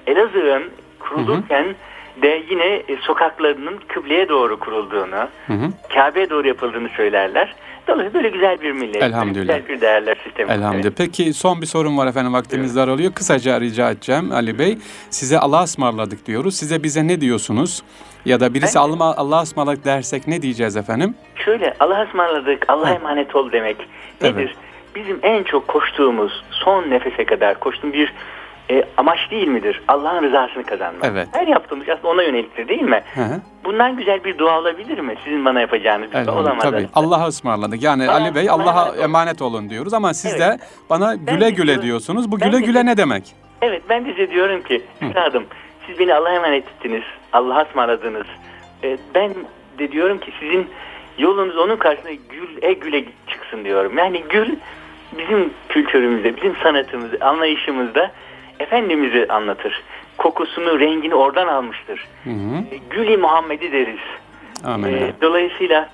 Elazığ'ın 0.07 0.63
kurulurken 0.99 1.63
hı 1.63 1.69
hı. 1.69 1.75
De 2.21 2.43
yine 2.49 2.65
e, 2.65 2.97
sokaklarının 3.01 3.79
kıbleye 3.87 4.29
doğru 4.29 4.59
kurulduğunu. 4.59 5.27
Kabe'ye 5.93 6.29
doğru 6.29 6.47
yapıldığını 6.47 6.89
söylerler. 6.89 7.55
Dolayısıyla 7.87 8.23
böyle 8.23 8.29
güzel 8.29 8.61
bir 8.61 8.71
millet. 8.71 9.03
Elhamdülillah. 9.03 9.57
Güzel 9.57 9.75
bir 9.75 9.81
değerler 9.81 10.17
sistemi. 10.23 10.51
Elhamdülillah. 10.51 10.85
Evet. 10.85 10.97
Peki 10.97 11.33
son 11.33 11.61
bir 11.61 11.65
sorum 11.65 11.97
var 11.97 12.07
efendim 12.07 12.33
vaktimiz 12.33 12.77
evet. 12.77 12.87
daralıyor. 12.87 13.13
Kısaca 13.13 13.59
rica 13.59 13.91
edeceğim 13.91 14.31
Ali 14.31 14.59
Bey. 14.59 14.77
Size 15.09 15.39
Allah'a 15.39 15.63
ısmarladık 15.63 16.25
diyoruz. 16.25 16.55
Size 16.55 16.83
bize 16.83 17.07
ne 17.07 17.21
diyorsunuz? 17.21 17.83
Ya 18.25 18.39
da 18.39 18.53
birisi 18.53 18.75
ben, 18.75 18.81
Allah'a 18.81 19.15
Allah 19.15 19.41
ısmarladık 19.41 19.85
dersek 19.85 20.27
ne 20.27 20.41
diyeceğiz 20.41 20.77
efendim? 20.77 21.15
Şöyle 21.35 21.73
Allah'a 21.79 22.03
ısmarladık, 22.03 22.65
Allah'a 22.67 22.89
emanet 22.89 23.35
ol 23.35 23.51
demek 23.51 23.77
nedir? 24.21 24.35
Evet. 24.35 24.55
Bizim 24.95 25.19
en 25.23 25.43
çok 25.43 25.67
koştuğumuz 25.67 26.43
son 26.51 26.89
nefese 26.89 27.25
kadar 27.25 27.59
koştuğum 27.59 27.93
bir 27.93 28.13
e, 28.69 28.83
amaç 28.97 29.19
değil 29.31 29.47
midir? 29.47 29.81
Allah'ın 29.87 30.23
rızasını 30.23 30.63
kazanmak. 30.63 31.05
Evet. 31.05 31.27
Her 31.31 31.47
yaptığımız 31.47 31.89
aslında 31.89 32.07
ona 32.07 32.23
yöneliktir 32.23 32.67
değil 32.67 32.81
mi? 32.81 33.01
Hı 33.15 33.21
hı. 33.21 33.41
Bundan 33.65 33.97
güzel 33.97 34.23
bir 34.23 34.37
dua 34.37 34.59
olabilir 34.59 34.99
mi? 34.99 35.15
Sizin 35.23 35.45
bana 35.45 35.61
yapacağınız 35.61 36.13
bir 36.13 36.25
dua 36.25 36.39
olamaz. 36.39 36.63
Tabii. 36.63 36.87
Allah'a 36.93 37.27
ısmarladık. 37.27 37.83
Yani 37.83 38.09
Aa, 38.09 38.13
Ali 38.13 38.35
Bey 38.35 38.49
Allah'a 38.49 38.85
emanet, 38.85 39.03
emanet 39.03 39.41
olun 39.41 39.69
diyoruz 39.69 39.93
ama 39.93 40.13
siz 40.13 40.31
evet. 40.31 40.41
de 40.41 40.57
bana 40.89 41.15
güle 41.15 41.41
ben 41.41 41.55
güle 41.55 41.65
diyorum, 41.65 41.83
diyorsunuz. 41.83 42.31
Bu 42.31 42.39
güle 42.39 42.59
güle 42.59 42.85
ne 42.85 42.97
demek? 42.97 43.35
Evet 43.61 43.81
ben 43.89 44.03
size 44.03 44.29
diyorum 44.31 44.61
ki 44.61 44.81
üstadım 45.01 45.45
siz 45.87 45.99
beni 45.99 46.13
Allah'a 46.13 46.33
emanet 46.33 46.67
ettiniz. 46.67 47.03
Allah'a 47.33 47.61
ısmarladınız. 47.61 48.27
E, 48.83 48.97
ben 49.15 49.33
de 49.79 49.91
diyorum 49.91 50.17
ki 50.17 50.31
sizin 50.39 50.67
yolunuz 51.17 51.57
onun 51.57 51.75
karşısında 51.75 52.13
gül 52.13 52.49
e 52.61 52.73
güle 52.73 53.03
çıksın 53.27 53.63
diyorum. 53.65 53.97
Yani 53.97 54.23
gül 54.29 54.55
bizim 55.17 55.53
kültürümüzde, 55.69 56.35
bizim 56.35 56.55
sanatımızda, 56.55 57.25
anlayışımızda 57.25 58.11
Efendimiz'i 58.61 59.27
anlatır. 59.29 59.83
Kokusunu, 60.17 60.79
rengini 60.79 61.15
oradan 61.15 61.47
almıştır. 61.47 62.07
Hı 62.23 62.29
hı. 62.29 62.75
E, 62.75 62.77
Gül-i 62.89 63.17
Muhammed'i 63.17 63.71
deriz. 63.71 63.99
Amin. 64.63 64.93
E, 64.93 65.13
dolayısıyla 65.21 65.89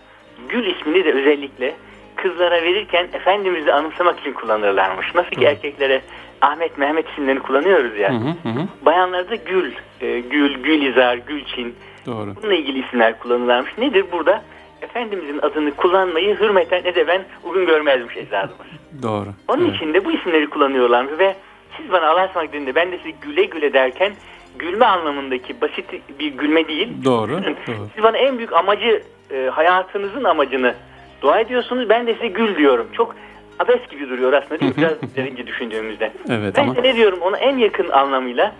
Gül 0.49 0.65
ismini 0.65 1.05
de 1.05 1.13
özellikle 1.13 1.75
kızlara 2.15 2.61
verirken 2.63 3.07
Efendimiz'i 3.13 3.73
anımsamak 3.73 4.19
için 4.19 4.33
kullanırlarmış. 4.33 5.15
Nasıl 5.15 5.29
ki 5.29 5.41
hı. 5.41 5.49
erkeklere 5.49 6.01
Ahmet, 6.41 6.77
Mehmet 6.77 7.09
isimlerini 7.09 7.39
kullanıyoruz 7.39 7.97
ya. 7.97 8.09
Hı 8.09 8.17
hı 8.17 8.49
hı. 8.49 8.67
Bayanlarda 8.85 9.35
Gül, 9.35 9.71
e, 10.01 10.19
Gül, 10.19 10.63
Gülizar, 10.63 11.17
Gülçin. 11.17 11.75
Doğru. 12.05 12.35
Bununla 12.35 12.55
ilgili 12.55 12.85
isimler 12.85 13.19
kullanırlarmış. 13.19 13.77
Nedir 13.77 14.05
burada? 14.11 14.43
Efendimizin 14.81 15.39
adını 15.41 15.71
kullanmayı 15.71 16.39
hürmeten 16.39 16.83
edeben 16.83 17.25
uygun 17.43 17.65
görmezmiş 17.65 18.17
ecdadımız. 18.17 18.67
Doğru. 19.03 19.29
Onun 19.47 19.65
evet. 19.65 19.75
için 19.75 19.93
de 19.93 20.05
bu 20.05 20.11
isimleri 20.11 20.49
kullanıyorlarmış 20.49 21.19
ve 21.19 21.35
siz 21.77 21.91
bana 21.91 22.09
Allah'a 22.09 22.25
ısmarladık 22.25 22.53
dediğinde 22.53 22.75
ben 22.75 22.91
de 22.91 22.97
size 22.97 23.09
güle 23.21 23.43
güle 23.43 23.73
derken 23.73 24.13
gülme 24.59 24.85
anlamındaki 24.85 25.61
basit 25.61 25.85
bir 26.19 26.27
gülme 26.27 26.67
değil. 26.67 26.87
Doğru. 27.05 27.31
doğru. 27.31 27.87
Siz 27.95 28.03
bana 28.03 28.17
en 28.17 28.37
büyük 28.37 28.53
amacı 28.53 29.03
e, 29.31 29.49
hayatınızın 29.53 30.23
amacını 30.23 30.75
dua 31.21 31.39
ediyorsunuz. 31.39 31.89
Ben 31.89 32.07
de 32.07 32.13
size 32.13 32.27
gül 32.27 32.55
diyorum. 32.55 32.87
Çok 32.93 33.15
abes 33.59 33.89
gibi 33.89 34.09
duruyor 34.09 34.33
aslında 34.33 34.59
değil 34.59 34.71
mi? 34.71 34.77
Biraz 34.77 35.15
derince 35.15 35.47
düşündüğümüzde. 35.47 36.11
Evet, 36.29 36.53
ben 36.57 36.63
ama... 36.63 36.75
de 36.75 36.83
ne 36.83 36.95
diyorum 36.95 37.19
ona 37.21 37.37
en 37.37 37.57
yakın 37.57 37.89
anlamıyla 37.89 38.55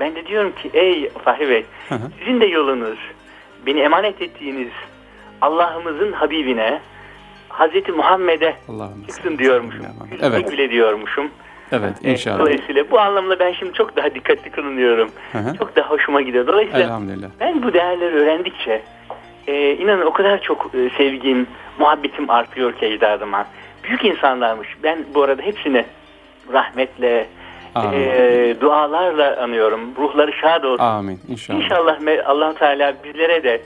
ben 0.00 0.14
de 0.14 0.26
diyorum 0.26 0.52
ki 0.52 0.70
ey 0.74 1.08
Fahri 1.08 1.48
Bey 1.48 1.64
sizin 2.18 2.40
de 2.40 2.46
yolunuz 2.46 2.98
beni 3.66 3.80
emanet 3.80 4.22
ettiğiniz 4.22 4.68
Allah'ımızın 5.40 6.12
Habibine 6.12 6.80
Hazreti 7.48 7.92
Muhammed'e 7.92 8.56
çıksın 9.06 9.38
diyormuşum. 9.38 9.86
Evet. 10.22 10.50
Güle 10.50 10.70
diyormuşum. 10.70 11.30
Evet 11.72 11.94
inşallah. 12.02 12.38
Dolayısıyla 12.38 12.90
bu 12.90 13.00
anlamda 13.00 13.38
ben 13.38 13.52
şimdi 13.52 13.72
çok 13.72 13.96
daha 13.96 14.14
dikkatli 14.14 14.50
kılınıyorum. 14.50 15.10
Hı 15.32 15.38
hı. 15.38 15.56
Çok 15.58 15.76
daha 15.76 15.90
hoşuma 15.90 16.22
gidiyor. 16.22 16.46
Dolayısıyla 16.46 16.86
Elhamdülillah. 16.86 17.28
ben 17.40 17.62
bu 17.62 17.72
değerleri 17.72 18.14
öğrendikçe 18.14 18.82
e, 19.46 19.74
inanın 19.74 20.06
o 20.06 20.12
kadar 20.12 20.40
çok 20.42 20.70
e, 20.74 20.90
sevgim, 20.96 21.46
muhabbetim 21.78 22.30
artıyor 22.30 22.72
ki 22.72 22.86
ecdadıma. 22.86 23.46
Büyük 23.84 24.04
insanlarmış. 24.04 24.68
Ben 24.82 24.98
bu 25.14 25.22
arada 25.22 25.42
hepsini 25.42 25.84
rahmetle, 26.52 27.26
e, 27.92 28.56
dualarla 28.60 29.36
anıyorum. 29.42 29.80
Ruhları 29.98 30.32
şad 30.32 30.64
olsun. 30.64 30.84
Amin. 30.84 31.20
İnşallah. 31.28 31.58
İnşallah 31.58 31.98
allah 32.26 32.54
Teala 32.54 32.94
bizlere 33.04 33.44
de 33.44 33.62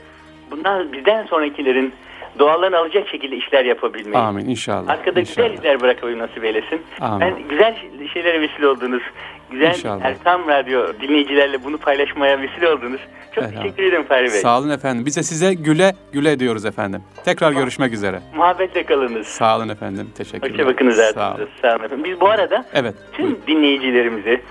bundan 0.51 0.93
bizden 0.93 1.25
sonrakilerin 1.25 1.93
dualarını 2.39 2.77
alacak 2.77 3.07
şekilde 3.07 3.35
işler 3.35 3.65
yapabilmeyi. 3.65 4.17
Amin 4.17 4.49
inşallah. 4.49 4.89
Arkada 4.89 5.19
inşallah. 5.19 5.47
güzel 5.47 5.57
izler 5.59 5.81
bırakabilmeyi 5.81 6.27
nasip 6.27 6.43
eylesin. 6.43 6.81
Amin. 7.01 7.21
Ben 7.21 7.47
güzel 7.49 7.75
şeylere 8.13 8.41
vesile 8.41 8.67
oldunuz. 8.67 9.03
Güzel 9.51 9.69
inşallah. 9.69 10.05
Erkam 10.05 10.47
Radyo 10.47 10.87
dinleyicilerle 11.01 11.63
bunu 11.63 11.77
paylaşmaya 11.77 12.41
vesile 12.41 12.69
oldunuz. 12.69 13.01
Çok 13.35 13.43
Elhamdülillah. 13.43 13.63
teşekkür 13.63 13.83
ederim 13.83 14.03
Fahri 14.03 14.21
Bey. 14.21 14.29
Sağ 14.29 14.59
olun 14.59 14.69
efendim. 14.69 15.05
Biz 15.05 15.17
de 15.17 15.23
size 15.23 15.53
güle 15.53 15.93
güle 16.11 16.39
diyoruz 16.39 16.65
efendim. 16.65 17.03
Tekrar 17.25 17.47
tamam. 17.47 17.63
görüşmek 17.63 17.93
üzere. 17.93 18.19
Muhabbetle 18.35 18.83
kalınız. 18.83 19.27
Sağ 19.27 19.57
olun 19.57 19.69
efendim. 19.69 20.09
Teşekkürler. 20.17 20.49
Hoşça 20.49 20.65
bakınız 20.65 20.95
Sağ 20.95 21.35
olun. 21.35 21.49
Sağ 21.61 21.75
olun 21.75 21.83
efendim. 21.83 22.03
Biz 22.03 22.21
bu 22.21 22.29
arada 22.29 22.65
evet, 22.73 22.95
tüm 23.13 23.25
buyurun. 23.25 23.41
dinleyicilerimizi 23.47 24.41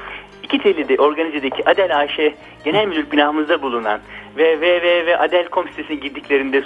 İki 0.43 0.59
telide 0.59 0.97
organizedeki 0.97 1.71
Adel 1.71 1.99
Ayşe 1.99 2.35
Genel 2.65 2.87
Müdür 2.87 3.11
binamızda 3.11 3.63
bulunan 3.63 4.01
ve 4.37 4.61
ve 4.61 5.07
ve 5.07 5.19
Adel.com 5.19 5.69
sitesine 5.69 5.97
girdiklerinde 5.97 6.63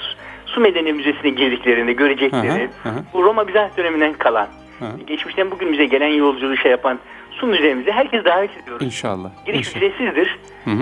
Su 0.55 0.61
Medeni 0.61 0.93
Müzesi'ne 0.93 1.31
girdiklerinde 1.31 1.93
görecekleri 1.93 2.71
hı 2.83 2.89
hı, 2.89 2.93
hı. 2.93 3.03
bu 3.13 3.25
Roma 3.25 3.49
Bizans 3.49 3.77
döneminden 3.77 4.13
kalan 4.13 4.49
hı. 4.79 4.87
geçmişten 5.07 5.51
bugünümüze 5.51 5.85
gelen 5.85 6.09
yolculuğu 6.09 6.57
şey 6.57 6.71
yapan 6.71 6.99
su 7.31 7.47
müzemize 7.47 7.93
herkes 7.93 8.25
davet 8.25 8.51
ediyoruz. 8.63 8.87
İnşallah. 8.87 9.31
Giriş 9.47 9.77
ücretsizdir. 9.77 10.39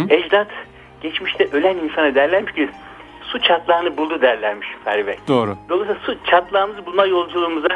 Ecdat 0.09 0.49
geçmişte 1.01 1.49
ölen 1.53 1.77
insana 1.77 2.15
derlermiş 2.15 2.53
ki 2.53 2.69
su 3.23 3.41
çatlağını 3.41 3.97
buldu 3.97 4.23
derlermiş 4.23 4.69
Ferri 4.85 5.07
Bey. 5.07 5.17
Doğru. 5.29 5.57
Dolayısıyla 5.69 6.01
su 6.03 6.17
çatlağımızı 6.25 6.87
bulma 6.87 7.07
yolculuğumuza 7.07 7.69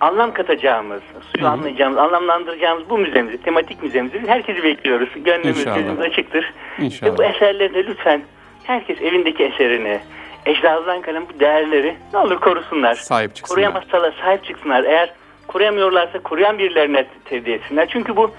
anlam 0.00 0.34
katacağımız, 0.34 1.02
suyu 1.32 1.44
Hı-hı. 1.44 1.52
anlayacağımız, 1.52 1.98
anlamlandıracağımız 1.98 2.90
bu 2.90 2.98
müzemizi, 2.98 3.42
tematik 3.42 3.82
müzemizi 3.82 4.22
herkesi 4.26 4.62
bekliyoruz. 4.62 5.08
Gönlümüz, 5.16 5.64
gözümüz 5.64 6.00
açıktır. 6.00 6.52
İnşallah. 6.78 7.12
Ve 7.12 7.18
bu 7.18 7.24
eserlerde 7.24 7.86
lütfen 7.86 8.22
herkes 8.64 9.02
evindeki 9.02 9.44
eserini, 9.44 10.00
ecdadından 10.46 11.02
kalan 11.02 11.24
bu 11.34 11.40
değerleri 11.40 11.96
ne 12.12 12.18
olur 12.18 12.40
korusunlar. 12.40 12.94
Sahip 12.94 13.34
çıksınlar. 13.34 13.54
Koruyamazsalar 13.54 14.14
sahip 14.24 14.44
çıksınlar. 14.44 14.84
Eğer 14.84 15.12
koruyamıyorlarsa 15.46 16.18
koruyan 16.18 16.58
birilerine 16.58 17.06
tevdi 17.24 17.50
etsinler. 17.50 17.88
Çünkü 17.88 18.16
bu 18.16 18.30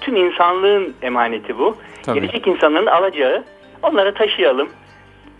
tüm 0.00 0.16
insanlığın 0.16 0.94
emaneti 1.02 1.58
bu. 1.58 1.76
Tabii. 2.02 2.20
Gelecek 2.20 2.46
insanların 2.46 2.86
alacağı. 2.86 3.44
Onlara 3.82 4.14
taşıyalım. 4.14 4.68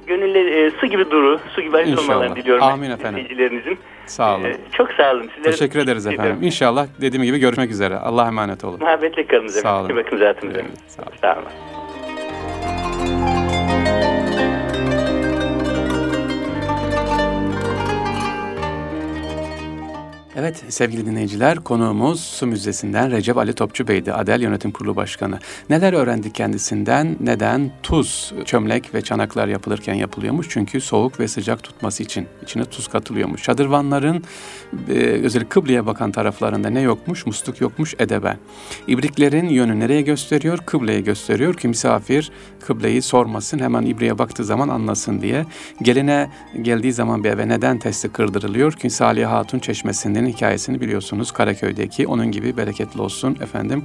Gönülle 0.06 0.66
e, 0.66 0.70
su 0.70 0.86
gibi 0.86 1.10
duru, 1.10 1.40
su 1.54 1.60
gibi 1.60 1.78
aziz 1.78 1.98
olmalarını 1.98 2.36
diliyorum. 2.36 2.64
Amin 2.64 2.90
efendim. 2.90 3.78
Sağ 4.06 4.36
olun. 4.36 4.44
Ee, 4.44 4.56
çok 4.72 4.92
sağ 4.92 5.12
olun. 5.12 5.30
Sizlere 5.34 5.50
Teşekkür 5.50 5.78
ederiz 5.78 6.06
efendim. 6.06 6.22
Ediyorum. 6.24 6.42
İnşallah 6.42 6.86
dediğim 7.00 7.24
gibi 7.24 7.38
görüşmek 7.38 7.70
üzere. 7.70 7.96
Allah'a 7.96 8.26
emanet 8.26 8.64
olun. 8.64 8.80
Muhabbetle 8.80 9.26
kalın. 9.26 9.48
Sağ 9.48 9.80
olun. 9.80 9.96
Bakın 9.96 10.18
zaten. 10.18 10.50
Evet, 10.50 10.64
sağ 10.86 11.02
olun. 11.02 11.12
Sağ 11.20 11.32
olun. 11.32 11.73
Evet 20.36 20.64
sevgili 20.68 21.06
dinleyiciler 21.06 21.58
konuğumuz 21.58 22.20
Su 22.20 22.46
Müzesi'nden 22.46 23.10
Recep 23.10 23.36
Ali 23.36 23.52
Topçu 23.52 23.88
Bey'di. 23.88 24.12
Adel 24.12 24.40
Yönetim 24.40 24.70
Kurulu 24.70 24.96
Başkanı. 24.96 25.38
Neler 25.70 25.92
öğrendik 25.92 26.34
kendisinden? 26.34 27.16
Neden 27.20 27.70
tuz, 27.82 28.34
çömlek 28.44 28.94
ve 28.94 29.02
çanaklar 29.02 29.48
yapılırken 29.48 29.94
yapılıyormuş? 29.94 30.46
Çünkü 30.50 30.80
soğuk 30.80 31.20
ve 31.20 31.28
sıcak 31.28 31.62
tutması 31.62 32.02
için 32.02 32.26
içine 32.42 32.64
tuz 32.64 32.88
katılıyormuş. 32.88 33.42
Çadırvanların 33.42 34.24
e, 34.88 34.92
özellikle 34.98 35.48
kıbleye 35.48 35.86
bakan 35.86 36.12
taraflarında 36.12 36.70
ne 36.70 36.80
yokmuş? 36.80 37.26
Musluk 37.26 37.60
yokmuş 37.60 37.94
edebe. 37.98 38.36
İbriklerin 38.86 39.48
yönü 39.48 39.80
nereye 39.80 40.02
gösteriyor? 40.02 40.58
Kıbleye 40.58 41.00
gösteriyor 41.00 41.54
ki 41.54 41.68
misafir 41.68 42.30
kıbleyi 42.66 43.02
sormasın 43.02 43.58
hemen 43.58 43.82
ibriğe 43.82 44.18
baktığı 44.18 44.44
zaman 44.44 44.68
anlasın 44.68 45.20
diye. 45.20 45.46
Geline 45.82 46.30
geldiği 46.62 46.92
zaman 46.92 47.24
bir 47.24 47.30
eve 47.30 47.48
neden 47.48 47.78
testi 47.78 48.08
kırdırılıyor? 48.08 48.72
Ki 48.72 48.90
Salih 48.90 49.26
Hatun 49.26 49.58
çeşmesinin 49.58 50.23
Gelinin 50.24 50.36
hikayesini 50.36 50.80
biliyorsunuz 50.80 51.32
Karaköy'deki. 51.32 52.06
Onun 52.06 52.30
gibi 52.30 52.56
bereketli 52.56 53.00
olsun 53.00 53.36
efendim. 53.40 53.84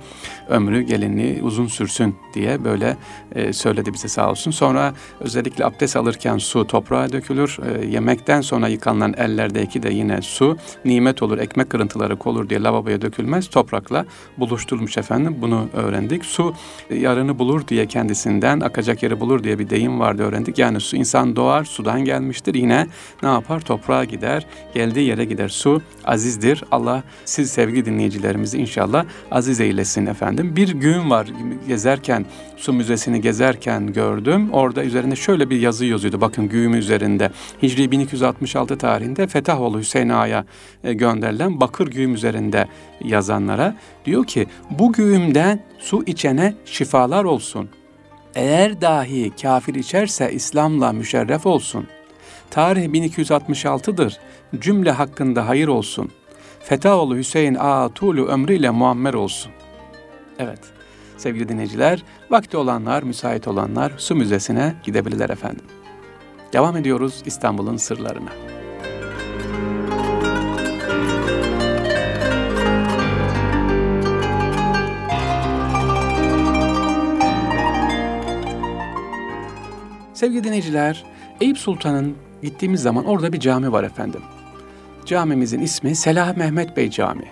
Ömrü 0.49 0.82
gelinliği 0.82 1.43
uzun 1.43 1.67
sürsün 1.67 2.15
diye 2.34 2.63
böyle 2.63 2.97
e, 3.36 3.54
söyledi 3.54 3.93
bize 3.93 4.08
sağ 4.08 4.30
olsun. 4.30 4.52
Sonra 4.52 4.93
özellikle 5.19 5.65
abdest 5.65 5.95
alırken 5.95 6.38
su 6.38 6.67
toprağa 6.67 7.12
dökülür. 7.12 7.58
E, 7.65 7.86
yemekten 7.86 8.41
sonra 8.41 8.67
yıkanılan 8.67 9.13
ellerdeki 9.17 9.84
de 9.84 9.89
yine 9.89 10.21
su 10.21 10.58
nimet 10.86 11.23
olur, 11.23 11.38
ekmek 11.38 11.69
kırıntıları 11.69 12.17
olur 12.25 12.49
diye 12.49 12.62
lavaboya 12.62 13.02
dökülmez. 13.02 13.49
Toprakla 13.49 14.06
buluşturulmuş 14.38 14.97
efendim. 14.97 15.36
Bunu 15.41 15.69
öğrendik. 15.73 16.25
Su 16.25 16.54
yarını 16.89 17.39
bulur 17.39 17.67
diye 17.67 17.86
kendisinden 17.86 18.60
akacak 18.60 19.04
yeri 19.04 19.19
bulur 19.19 19.43
diye 19.43 19.60
bir 19.60 19.69
deyim 19.69 19.99
vardı 19.99 20.23
öğrendik. 20.23 20.60
Yani 20.60 20.80
su 20.80 20.95
insan 20.95 21.36
doğar, 21.36 21.63
sudan 21.63 22.06
gelmiştir. 22.06 22.54
Yine 22.56 22.88
ne 23.23 23.30
yapar? 23.30 23.60
Toprağa 23.60 24.04
gider, 24.04 24.45
geldiği 24.73 25.08
yere 25.08 25.25
gider. 25.25 25.49
Su 25.49 25.82
aziz 26.06 26.28
azizdir. 26.29 26.63
Allah 26.71 27.03
siz 27.25 27.51
sevgili 27.51 27.85
dinleyicilerimizi 27.85 28.57
inşallah 28.57 29.05
aziz 29.31 29.61
eylesin 29.61 30.05
efendim. 30.05 30.55
Bir 30.55 30.69
güğüm 30.69 31.09
var 31.09 31.27
gezerken, 31.67 32.25
su 32.57 32.73
müzesini 32.73 33.21
gezerken 33.21 33.93
gördüm. 33.93 34.49
Orada 34.53 34.83
üzerinde 34.83 35.15
şöyle 35.15 35.49
bir 35.49 35.59
yazı 35.59 35.85
yazıyordu. 35.85 36.21
Bakın 36.21 36.49
güğüm 36.49 36.73
üzerinde. 36.73 37.31
Hicri 37.63 37.91
1266 37.91 38.77
tarihinde 38.77 39.27
Fetahoğlu 39.27 39.79
Hüseyin 39.79 40.09
Ağa'ya 40.09 40.45
e, 40.83 40.93
gönderilen 40.93 41.59
bakır 41.59 41.87
güğüm 41.87 42.13
üzerinde 42.13 42.67
yazanlara 43.03 43.75
diyor 44.05 44.25
ki 44.25 44.47
bu 44.69 44.93
güğümden 44.93 45.63
su 45.79 46.03
içene 46.05 46.53
şifalar 46.65 47.23
olsun. 47.23 47.69
Eğer 48.35 48.81
dahi 48.81 49.31
kafir 49.41 49.75
içerse 49.75 50.31
İslam'la 50.31 50.91
müşerref 50.91 51.45
olsun. 51.45 51.87
Tarih 52.49 52.85
1266'dır. 52.85 54.17
Cümle 54.59 54.91
hakkında 54.91 55.47
hayır 55.47 55.67
olsun. 55.67 56.11
Fetaoğlu 56.69 57.17
Hüseyin 57.17 57.55
Ağa 57.55 57.89
Tuğlu 57.89 58.25
ömrüyle 58.27 58.69
muammer 58.69 59.13
olsun. 59.13 59.51
Evet 60.39 60.60
sevgili 61.17 61.49
dinleyiciler, 61.49 62.03
vakti 62.29 62.58
olanlar, 62.58 63.03
müsait 63.03 63.47
olanlar 63.47 63.93
su 63.97 64.15
müzesine 64.15 64.75
gidebilirler 64.84 65.29
efendim. 65.29 65.65
Devam 66.53 66.77
ediyoruz 66.77 67.21
İstanbul'un 67.25 67.77
sırlarına. 67.77 68.29
Sevgili 80.13 80.43
dinleyiciler, 80.43 81.03
Eyüp 81.41 81.58
Sultan'ın 81.58 82.15
gittiğimiz 82.43 82.82
zaman 82.82 83.05
orada 83.05 83.34
bir 83.34 83.39
cami 83.39 83.71
var 83.71 83.84
efendim. 83.84 84.21
Camimizin 85.10 85.60
ismi 85.60 85.95
Selah 85.95 86.38
Mehmet 86.38 86.78
Bey 86.78 86.89
Camii. 86.89 87.32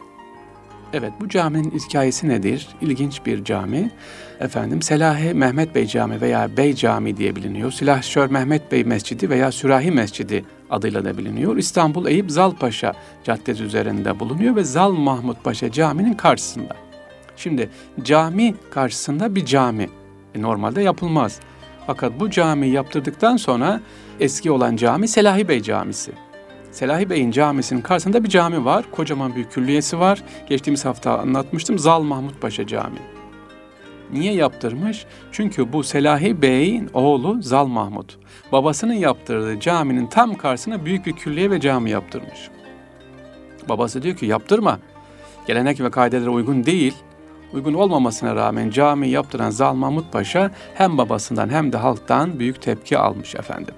Evet 0.94 1.12
bu 1.22 1.30
caminin 1.30 1.72
hikayesi 1.72 2.30
nedir? 2.30 2.68
İlginç 2.82 3.26
bir 3.26 3.44
cami. 3.44 3.92
Efendim 4.40 4.82
Selahi 4.82 5.34
Mehmet 5.34 5.76
Bey 5.76 5.86
Camii 5.86 6.22
veya 6.22 6.58
Bey 6.58 6.74
Camii 6.74 7.18
diye 7.18 7.36
biliniyor. 7.36 7.72
Silahşör 7.72 8.30
Mehmet 8.30 8.72
Bey 8.72 8.84
Mescidi 8.84 9.30
veya 9.30 9.52
Sürahi 9.52 9.92
Mescidi 9.92 10.46
adıyla 10.70 11.06
da 11.06 11.18
biliniyor. 11.18 11.58
İstanbul 11.58 12.08
Eyüp 12.08 12.32
Zalpaşa 12.32 12.94
Caddesi 13.24 13.64
üzerinde 13.64 14.20
bulunuyor 14.20 14.56
ve 14.56 14.64
Zal 14.64 14.92
Mahmut 14.92 15.44
Paşa 15.44 15.72
Camii'nin 15.72 16.14
karşısında. 16.14 16.76
Şimdi 17.36 17.70
cami 18.04 18.56
karşısında 18.72 19.36
bir 19.36 19.46
cami. 19.46 19.90
E, 20.36 20.42
normalde 20.42 20.82
yapılmaz. 20.82 21.40
Fakat 21.88 22.20
bu 22.20 22.30
cami 22.30 22.68
yaptırdıktan 22.70 23.38
sonra 23.38 23.82
eski 24.20 24.52
olan 24.52 24.76
cami 24.76 25.08
Selahi 25.08 25.48
Bey 25.48 25.62
Camisi. 25.62 26.27
Selahi 26.78 27.10
Bey'in 27.10 27.32
camisinin 27.32 27.82
karşısında 27.82 28.24
bir 28.24 28.30
cami 28.30 28.66
var. 28.66 28.86
Kocaman 28.92 29.36
bir 29.36 29.44
külliyesi 29.44 30.00
var. 30.00 30.24
Geçtiğimiz 30.50 30.86
hafta 30.86 31.20
anlatmıştım. 31.20 31.80
Zal 31.80 32.02
Mahmut 32.02 32.42
Paşa 32.42 32.68
Camii. 32.68 33.02
Niye 34.14 34.34
yaptırmış? 34.34 35.06
Çünkü 35.32 35.74
bu 35.74 35.84
Selahi 35.84 36.42
Bey'in 36.42 36.90
oğlu 36.94 37.44
Zal 37.44 37.66
Mahmut. 37.66 38.18
Babasının 38.52 38.94
yaptırdığı 38.94 39.60
caminin 39.60 40.08
tam 40.08 40.36
karşısına 40.36 40.86
büyük 40.86 41.06
bir 41.06 41.14
külliye 41.14 41.52
ve 41.52 41.60
cami 41.60 41.90
yaptırmış. 41.90 42.50
Babası 43.70 44.02
diyor 44.02 44.18
ki 44.18 44.26
yaptırma. 44.26 44.80
Gelenek 45.48 45.82
ve 45.82 45.92
kaidelere 45.92 46.30
uygun 46.30 46.66
değil. 46.66 46.94
Uygun 47.54 47.74
olmamasına 47.74 48.36
rağmen 48.36 48.70
cami 48.70 49.10
yaptıran 49.10 49.50
Zal 49.50 49.74
Mahmut 49.74 50.12
Paşa 50.12 50.52
hem 50.74 50.98
babasından 50.98 51.50
hem 51.50 51.74
de 51.74 51.78
halktan 51.78 52.40
büyük 52.40 52.62
tepki 52.62 52.98
almış 52.98 53.36
efendim. 53.36 53.76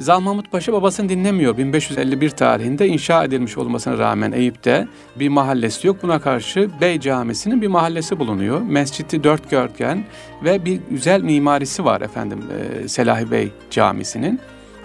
Zal 0.00 0.20
Mahmut 0.20 0.50
Paşa 0.52 0.72
babasını 0.72 1.08
dinlemiyor. 1.08 1.56
1551 1.56 2.30
tarihinde 2.30 2.86
inşa 2.88 3.24
edilmiş 3.24 3.58
olmasına 3.58 3.98
rağmen 3.98 4.32
Eyüp'te 4.32 4.88
bir 5.16 5.28
mahallesi 5.28 5.86
yok. 5.86 6.02
Buna 6.02 6.20
karşı 6.20 6.70
Bey 6.80 7.00
Camisi'nin 7.00 7.62
bir 7.62 7.66
mahallesi 7.66 8.18
bulunuyor. 8.18 8.60
Mescidi 8.60 9.24
dört 9.24 9.50
görgen 9.50 10.04
ve 10.44 10.64
bir 10.64 10.80
güzel 10.90 11.22
mimarisi 11.22 11.84
var 11.84 12.00
efendim 12.00 12.38
e, 12.84 12.88
Selahi 12.88 13.30
Bey 13.30 13.52
Camisi'nin. 13.70 14.40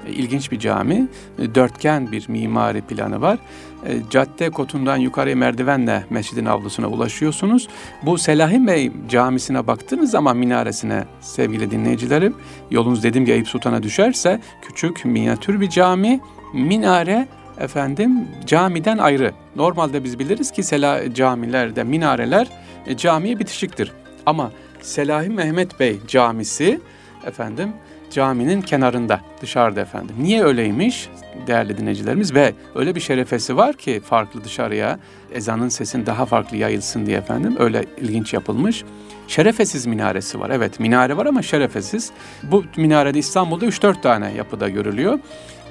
E, 0.07 0.11
ilginç 0.11 0.51
bir 0.51 0.59
cami. 0.59 1.07
E, 1.39 1.55
dörtgen 1.55 2.11
bir 2.11 2.29
mimari 2.29 2.81
planı 2.81 3.21
var. 3.21 3.39
E, 3.85 3.97
cadde 4.09 4.49
kotundan 4.49 4.97
yukarıya 4.97 5.35
merdivenle 5.35 6.05
mescidin 6.09 6.45
avlusuna 6.45 6.87
ulaşıyorsunuz. 6.87 7.67
Bu 8.03 8.17
Selahi 8.17 8.67
Bey 8.67 8.91
camisine 9.09 9.67
baktığınız 9.67 10.11
zaman 10.11 10.37
minaresine 10.37 11.03
sevgili 11.21 11.71
dinleyicilerim 11.71 12.35
yolunuz 12.71 13.03
dediğim 13.03 13.25
gibi 13.25 13.35
Eyüp 13.35 13.47
Sultan'a 13.47 13.83
düşerse 13.83 14.41
küçük 14.61 15.05
minyatür 15.05 15.61
bir 15.61 15.69
cami 15.69 16.19
minare 16.53 17.27
efendim 17.59 18.27
camiden 18.45 18.97
ayrı. 18.97 19.31
Normalde 19.55 20.03
biz 20.03 20.19
biliriz 20.19 20.51
ki 20.51 20.63
sela 20.63 21.13
camilerde 21.13 21.83
minareler 21.83 22.47
e, 22.87 22.97
camiye 22.97 23.39
bitişiktir. 23.39 23.91
Ama 24.25 24.51
Selahi 24.81 25.29
Mehmet 25.29 25.79
Bey 25.79 25.99
camisi 26.07 26.79
efendim 27.25 27.73
caminin 28.11 28.61
kenarında, 28.61 29.21
dışarıda 29.41 29.81
efendim. 29.81 30.15
Niye 30.19 30.43
öyleymiş 30.43 31.09
değerli 31.47 31.77
dinleyicilerimiz? 31.77 32.33
Ve 32.33 32.53
öyle 32.75 32.95
bir 32.95 32.99
şerefesi 32.99 33.57
var 33.57 33.73
ki 33.73 34.01
farklı 34.05 34.43
dışarıya 34.43 34.99
ezanın 35.33 35.69
sesin 35.69 36.05
daha 36.05 36.25
farklı 36.25 36.57
yayılsın 36.57 37.05
diye 37.05 37.17
efendim. 37.17 37.55
Öyle 37.59 37.85
ilginç 38.01 38.33
yapılmış. 38.33 38.83
Şerefesiz 39.27 39.85
minaresi 39.85 40.39
var. 40.39 40.49
Evet 40.49 40.79
minare 40.79 41.17
var 41.17 41.25
ama 41.25 41.41
şerefesiz. 41.41 42.11
Bu 42.43 42.63
minarede 42.77 43.19
İstanbul'da 43.19 43.65
3-4 43.65 44.01
tane 44.01 44.33
yapıda 44.33 44.69
görülüyor. 44.69 45.19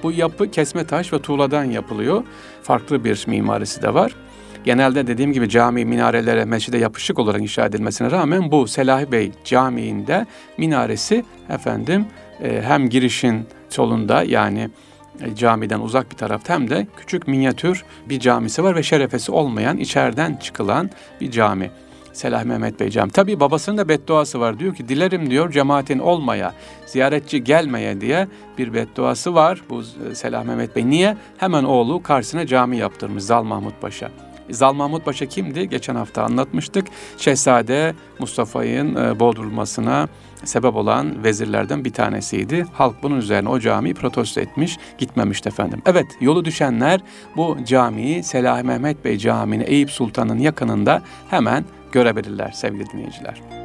Bu 0.02 0.12
yapı 0.12 0.50
kesme 0.50 0.86
taş 0.86 1.12
ve 1.12 1.22
tuğladan 1.22 1.64
yapılıyor. 1.64 2.24
Farklı 2.62 3.04
bir 3.04 3.24
mimarisi 3.26 3.82
de 3.82 3.94
var. 3.94 4.14
Genelde 4.64 5.06
dediğim 5.06 5.32
gibi 5.32 5.48
cami 5.48 5.84
minarelere, 5.84 6.44
mescide 6.44 6.78
yapışık 6.78 7.18
olarak 7.18 7.40
inşa 7.40 7.66
edilmesine 7.66 8.10
rağmen 8.10 8.50
bu 8.50 8.68
Selahi 8.68 9.12
Bey 9.12 9.32
Camii'nde 9.44 10.26
minaresi 10.58 11.24
efendim 11.50 12.06
hem 12.48 12.88
girişin 12.88 13.46
solunda 13.68 14.22
yani 14.22 14.70
e, 15.20 15.34
camiden 15.36 15.80
uzak 15.80 16.10
bir 16.10 16.16
tarafta 16.16 16.54
hem 16.54 16.70
de 16.70 16.86
küçük 16.96 17.28
minyatür 17.28 17.84
bir 18.08 18.20
camisi 18.20 18.64
var 18.64 18.76
ve 18.76 18.82
şerefesi 18.82 19.32
olmayan 19.32 19.78
içeriden 19.78 20.36
çıkılan 20.36 20.90
bir 21.20 21.30
cami. 21.30 21.70
Selah 22.12 22.44
Mehmet 22.44 22.80
Bey 22.80 22.90
Cami. 22.90 23.10
Tabi 23.10 23.40
babasının 23.40 23.78
da 23.78 23.88
bedduası 23.88 24.40
var. 24.40 24.58
Diyor 24.58 24.74
ki 24.74 24.88
dilerim 24.88 25.30
diyor 25.30 25.52
cemaatin 25.52 25.98
olmaya, 25.98 26.54
ziyaretçi 26.86 27.44
gelmeye 27.44 28.00
diye 28.00 28.28
bir 28.58 28.74
bedduası 28.74 29.34
var 29.34 29.62
bu 29.70 29.82
e, 30.10 30.14
Selah 30.14 30.44
Mehmet 30.44 30.76
Bey. 30.76 30.90
Niye? 30.90 31.16
Hemen 31.38 31.64
oğlu 31.64 32.02
karşısına 32.02 32.46
cami 32.46 32.76
yaptırmış 32.76 33.24
Zal 33.24 33.42
Mahmut 33.42 33.80
Paşa. 33.80 34.10
Zal 34.50 34.72
Mahmut 34.72 35.04
Paşa 35.04 35.26
kimdi? 35.26 35.68
Geçen 35.68 35.94
hafta 35.94 36.22
anlatmıştık. 36.22 36.86
Şehzade 37.18 37.94
Mustafa'nın 38.18 38.94
e, 38.94 39.20
boğdurulmasına 39.20 40.08
sebep 40.44 40.76
olan 40.76 41.24
vezirlerden 41.24 41.84
bir 41.84 41.92
tanesiydi. 41.92 42.66
Halk 42.72 42.94
bunun 43.02 43.18
üzerine 43.18 43.48
o 43.48 43.60
camiyi 43.60 43.94
protesto 43.94 44.40
etmiş, 44.40 44.78
gitmemişti 44.98 45.48
efendim. 45.48 45.82
Evet, 45.86 46.06
yolu 46.20 46.44
düşenler 46.44 47.00
bu 47.36 47.58
camiyi 47.64 48.22
Selahi 48.22 48.62
Mehmet 48.62 49.04
Bey 49.04 49.18
Camii'ni 49.18 49.62
Eyüp 49.62 49.90
Sultan'ın 49.90 50.38
yakınında 50.38 51.02
hemen 51.30 51.64
görebilirler 51.92 52.50
sevgili 52.50 52.90
dinleyiciler. 52.90 53.63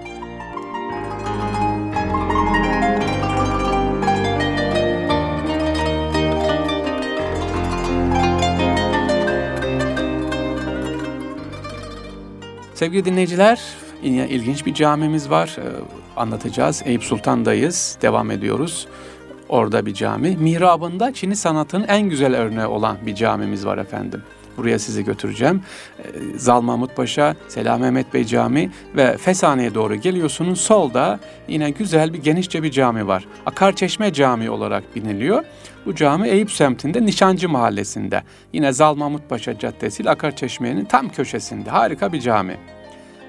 Sevgili 12.79 13.05
dinleyiciler, 13.05 13.61
ilginç 14.03 14.65
bir 14.65 14.73
camimiz 14.73 15.29
var. 15.29 15.57
Ee, 15.59 15.63
anlatacağız. 16.15 16.81
Eyüp 16.85 17.03
Sultan'dayız. 17.03 17.97
Devam 18.01 18.31
ediyoruz. 18.31 18.87
Orada 19.49 19.85
bir 19.85 19.93
cami. 19.93 20.37
Mihrabında 20.37 21.13
Çin'i 21.13 21.35
sanatının 21.35 21.87
en 21.87 22.09
güzel 22.09 22.35
örneği 22.35 22.65
olan 22.65 22.97
bir 23.05 23.15
camimiz 23.15 23.65
var 23.65 23.77
efendim. 23.77 24.23
Buraya 24.57 24.79
sizi 24.79 25.05
götüreceğim. 25.05 25.61
Ee, 25.99 26.03
Zal 26.37 26.61
Mahmut 26.61 26.95
Paşa, 26.95 27.35
Selam 27.47 27.81
Mehmet 27.81 28.13
Bey 28.13 28.25
Cami 28.25 28.71
ve 28.95 29.17
Fesane'ye 29.17 29.73
doğru 29.73 29.95
geliyorsunuz. 29.95 30.61
Solda 30.61 31.19
yine 31.47 31.69
güzel 31.69 32.13
bir 32.13 32.23
genişçe 32.23 32.63
bir 32.63 32.71
cami 32.71 33.07
var. 33.07 33.27
Akarçeşme 33.45 34.13
Camii 34.13 34.49
olarak 34.49 34.95
biliniyor. 34.95 35.43
Bu 35.85 35.95
cami 35.95 36.27
Eyüp 36.27 36.51
semtinde 36.51 37.05
Nişancı 37.05 37.49
Mahallesi'nde. 37.49 38.23
Yine 38.53 38.73
Zal 38.73 38.95
Mahmut 38.95 39.29
Paşa 39.29 39.59
Caddesi 39.59 40.03
ile 40.03 40.09
Akarçeşme'nin 40.09 40.85
tam 40.85 41.09
köşesinde. 41.09 41.69
Harika 41.69 42.13
bir 42.13 42.21
cami. 42.21 42.57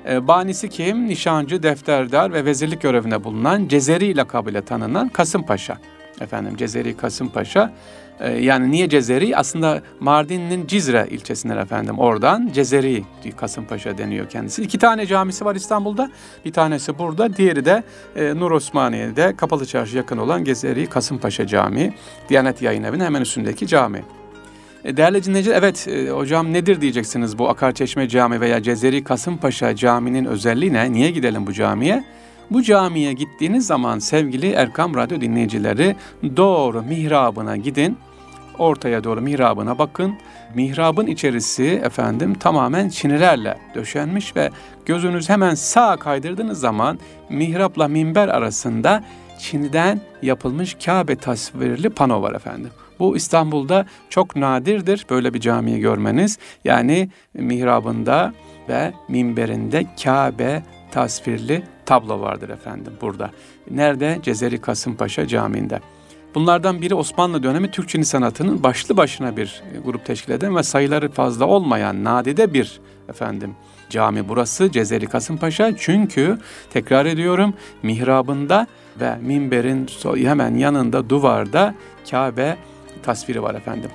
E, 0.09 0.29
banisi 0.29 0.69
kim? 0.69 1.09
Nişancı, 1.09 1.63
defterdar 1.63 2.33
ve 2.33 2.45
vezirlik 2.45 2.83
görevinde 2.83 3.25
bulunan 3.25 3.69
Cezeri 3.69 4.17
lakabıyla 4.17 4.63
tanınan 4.63 5.09
Kasımpaşa. 5.09 5.79
Efendim 6.21 6.57
Cezeri 6.57 6.97
Kasımpaşa. 6.97 7.73
E, 8.21 8.31
yani 8.31 8.71
niye 8.71 8.89
Cezeri? 8.89 9.37
Aslında 9.37 9.83
Mardin'in 10.01 10.67
Cizre 10.67 11.07
ilçesinden 11.11 11.57
efendim. 11.57 11.99
Oradan 11.99 12.51
Cezeri 12.55 13.05
Kasımpaşa 13.37 13.99
deniyor 13.99 14.29
kendisi. 14.29 14.63
İki 14.63 14.79
tane 14.79 15.07
camisi 15.07 15.45
var 15.45 15.55
İstanbul'da. 15.55 16.11
Bir 16.45 16.53
tanesi 16.53 16.99
burada. 16.99 17.37
Diğeri 17.37 17.65
de 17.65 17.83
e, 18.17 18.35
Nur 18.35 18.51
Osmaniye'de 18.51 19.37
Kapalı 19.37 19.67
Çarşı 19.67 19.97
yakın 19.97 20.19
olan 20.19 20.45
Cezeri 20.45 20.87
Kasımpaşa 20.87 21.47
Camii. 21.47 21.95
Diyanet 22.29 22.63
Yayın 22.63 22.83
Evi'nin 22.83 23.05
hemen 23.05 23.21
üstündeki 23.21 23.67
cami. 23.67 24.03
E, 24.85 24.97
değerli 24.97 25.25
dinleyiciler, 25.25 25.57
evet 25.57 25.89
e, 25.89 26.11
hocam 26.11 26.53
nedir 26.53 26.81
diyeceksiniz 26.81 27.39
bu 27.39 27.49
Akarçeşme 27.49 28.09
Cami 28.09 28.41
veya 28.41 28.63
Cezeri 28.63 29.05
Kasımpaşa 29.05 29.77
Camii'nin 29.77 30.25
özelliği 30.25 30.73
ne? 30.73 30.93
Niye 30.93 31.11
gidelim 31.11 31.47
bu 31.47 31.53
camiye? 31.53 32.05
Bu 32.51 32.63
camiye 32.63 33.13
gittiğiniz 33.13 33.67
zaman 33.67 33.99
sevgili 33.99 34.53
Erkam 34.53 34.95
Radyo 34.95 35.21
dinleyicileri 35.21 35.97
doğru 36.37 36.83
mihrabına 36.83 37.57
gidin. 37.57 37.99
Ortaya 38.59 39.05
doğru 39.05 39.21
mihrabına 39.21 39.79
bakın. 39.79 40.15
Mihrabın 40.55 41.07
içerisi 41.07 41.65
efendim 41.85 42.35
tamamen 42.35 42.89
çinilerle 42.89 43.59
döşenmiş 43.75 44.37
ve 44.37 44.51
gözünüz 44.87 45.29
hemen 45.29 45.55
sağa 45.55 45.97
kaydırdığınız 45.97 46.61
zaman 46.61 46.99
mihrapla 47.29 47.89
minber 47.89 48.29
arasında 48.29 49.05
Çin'den 49.39 50.01
yapılmış 50.23 50.77
Kabe 50.85 51.17
tasvirli 51.17 51.91
pano 51.91 52.23
var 52.23 52.35
efendim. 52.35 52.71
Bu 52.99 53.17
İstanbul'da 53.17 53.87
çok 54.09 54.37
nadirdir 54.37 55.07
böyle 55.11 55.35
bir 55.35 55.41
camiyi 55.41 55.81
görmeniz. 55.81 56.39
Yani 56.65 57.11
mihrabında 57.35 58.33
ve 58.69 58.93
minberinde 59.09 59.87
Kabe 60.05 60.63
tasvirli 60.91 61.63
tablo 61.87 62.21
vardır 62.21 62.49
efendim 62.49 62.93
burada. 63.01 63.31
Nerede? 63.71 64.19
Cezeri 64.23 64.61
Kasımpaşa 64.61 65.27
Camii'nde. 65.27 65.81
Bunlardan 66.35 66.83
biri 66.83 66.95
Osmanlı 66.95 67.43
dönemi 67.43 67.71
Türk 67.71 67.89
Çini 67.89 68.05
sanatının 68.05 68.63
başlı 68.63 68.97
başına 68.97 69.37
bir 69.37 69.63
grup 69.85 70.05
teşkil 70.05 70.33
eden 70.33 70.57
ve 70.57 70.63
sayıları 70.63 71.11
fazla 71.11 71.45
olmayan 71.45 72.05
nadide 72.05 72.55
bir 72.55 72.81
efendim 73.09 73.55
cami 73.91 74.29
burası 74.29 74.73
Cezeri 74.73 75.07
Kasımpaşa. 75.07 75.77
Çünkü 75.77 76.39
tekrar 76.71 77.07
ediyorum 77.07 77.55
mihrabında 77.83 78.67
ve 79.01 79.17
minberin 79.17 79.87
hemen 80.17 80.55
yanında 80.55 81.11
duvarda 81.11 81.75
Kabe 82.11 82.57
tasviri 83.03 83.43
var 83.43 83.55
efendim. 83.55 83.91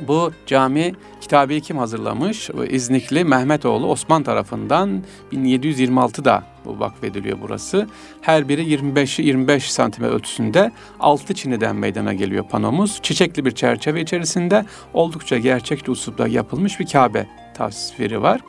Bu 0.00 0.32
cami 0.46 0.92
kitabı 1.20 1.60
kim 1.60 1.78
hazırlamış? 1.78 2.50
İznikli 2.70 3.24
Mehmetoğlu 3.24 3.86
Osman 3.86 4.22
tarafından 4.22 5.02
1726'da 5.32 6.44
bu 6.64 6.80
vakfediliyor 6.80 7.38
burası. 7.42 7.86
Her 8.20 8.48
biri 8.48 8.62
25'i 8.62 9.26
25 9.26 9.72
santimetre 9.72 10.14
ölçüsünde 10.14 10.72
altı 11.00 11.34
çiniden 11.34 11.76
meydana 11.76 12.14
geliyor 12.14 12.44
panomuz. 12.48 12.98
Çiçekli 13.02 13.44
bir 13.44 13.50
çerçeve 13.50 14.00
içerisinde 14.00 14.64
oldukça 14.94 15.38
gerçekçi 15.38 15.90
usulda 15.90 16.28
yapılmış 16.28 16.80
bir 16.80 16.86
Kabe 16.86 17.26
tasviri 17.54 18.22
var. 18.22 18.40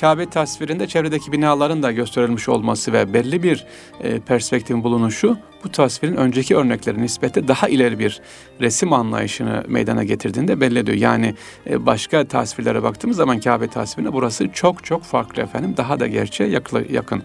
Kabe 0.00 0.26
tasvirinde 0.26 0.86
çevredeki 0.86 1.32
binaların 1.32 1.82
da 1.82 1.92
gösterilmiş 1.92 2.48
olması 2.48 2.92
ve 2.92 3.12
belli 3.12 3.42
bir 3.42 3.66
e, 4.00 4.20
perspektifin 4.20 4.84
bulunuşu 4.84 5.36
bu 5.64 5.68
tasvirin 5.68 6.16
önceki 6.16 6.56
örneklere 6.56 7.02
nispette 7.02 7.48
daha 7.48 7.68
ileri 7.68 7.98
bir 7.98 8.20
resim 8.60 8.92
anlayışını 8.92 9.64
meydana 9.68 10.04
getirdiğinde 10.04 10.60
belli 10.60 10.78
ediyor. 10.78 10.96
Yani 10.96 11.34
e, 11.70 11.86
başka 11.86 12.28
tasvirlere 12.28 12.82
baktığımız 12.82 13.16
zaman 13.16 13.40
Kabe 13.40 13.68
tasvirine 13.68 14.12
burası 14.12 14.48
çok 14.52 14.84
çok 14.84 15.02
farklı 15.02 15.42
efendim. 15.42 15.74
Daha 15.76 16.00
da 16.00 16.06
gerçeğe 16.06 16.50
yakın. 16.90 17.22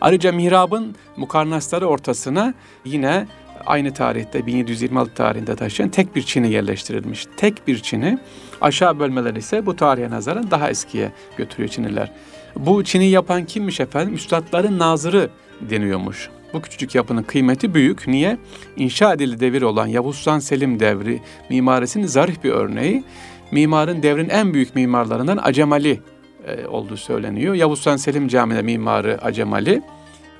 Ayrıca 0.00 0.32
mihrabın 0.32 0.94
mukarnasları 1.16 1.86
ortasına 1.86 2.54
yine 2.84 3.26
aynı 3.68 3.94
tarihte 3.94 4.46
1726 4.46 5.14
tarihinde 5.14 5.56
taşıyan 5.56 5.90
tek 5.90 6.16
bir 6.16 6.22
çini 6.22 6.52
yerleştirilmiş. 6.52 7.26
Tek 7.36 7.66
bir 7.66 7.78
çini 7.78 8.18
aşağı 8.60 8.98
bölmeler 8.98 9.34
ise 9.34 9.66
bu 9.66 9.76
tarihe 9.76 10.10
nazaran 10.10 10.50
daha 10.50 10.70
eskiye 10.70 11.12
götürüyor 11.36 11.68
çiniler. 11.68 12.12
Bu 12.56 12.84
çini 12.84 13.06
yapan 13.10 13.44
kimmiş 13.44 13.80
efendim? 13.80 14.14
Üstadların 14.14 14.78
nazırı 14.78 15.30
deniyormuş. 15.60 16.30
Bu 16.52 16.62
küçücük 16.62 16.94
yapının 16.94 17.22
kıymeti 17.22 17.74
büyük. 17.74 18.06
Niye? 18.06 18.38
İnşa 18.76 19.12
edildi 19.12 19.40
devir 19.40 19.62
olan 19.62 19.86
Yavuz 19.86 20.16
Sultan 20.16 20.38
Selim 20.38 20.80
devri 20.80 21.20
mimarisinin 21.50 22.06
zarif 22.06 22.44
bir 22.44 22.50
örneği. 22.50 23.04
Mimarın 23.50 24.02
devrin 24.02 24.28
en 24.28 24.54
büyük 24.54 24.74
mimarlarından 24.74 25.38
Acemali 25.42 26.00
e, 26.46 26.66
olduğu 26.66 26.96
söyleniyor. 26.96 27.54
Yavuz 27.54 27.78
Sultan 27.78 27.96
Selim 27.96 28.28
Camii'de 28.28 28.62
mimarı 28.62 29.18
Acemali 29.22 29.82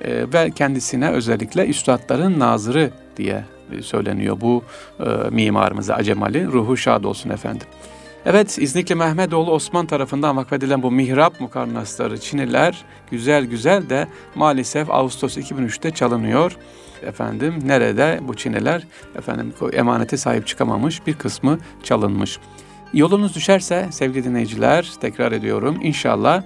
e, 0.01 0.33
ve 0.33 0.51
kendisine 0.51 1.09
özellikle 1.09 1.67
üstadların 1.67 2.39
nazırı 2.39 2.91
diye 3.19 3.43
söyleniyor 3.81 4.41
bu 4.41 4.63
e, 4.99 5.29
mimarımıza 5.29 5.95
Acemali. 5.95 6.47
Ruhu 6.47 6.77
şad 6.77 7.03
olsun 7.03 7.29
efendim. 7.29 7.67
Evet 8.25 8.57
İznikli 8.59 8.95
Mehmetoğlu 8.95 9.51
Osman 9.51 9.85
tarafından 9.85 10.37
vakfedilen 10.37 10.83
bu 10.83 10.91
mihrap 10.91 11.41
mukarnasları 11.41 12.19
Çiniler 12.19 12.85
güzel 13.11 13.45
güzel 13.45 13.89
de 13.89 14.07
maalesef 14.35 14.91
Ağustos 14.91 15.37
2003'te 15.37 15.91
çalınıyor. 15.91 16.57
Efendim 17.03 17.53
nerede 17.65 18.19
bu 18.21 18.33
Çiniler 18.33 18.87
efendim 19.15 19.53
emanete 19.73 20.17
sahip 20.17 20.47
çıkamamış 20.47 21.07
bir 21.07 21.13
kısmı 21.13 21.57
çalınmış. 21.83 22.39
Yolunuz 22.93 23.35
düşerse 23.35 23.87
sevgili 23.91 24.23
dinleyiciler 24.23 24.91
tekrar 25.01 25.31
ediyorum 25.31 25.79
inşallah 25.81 26.43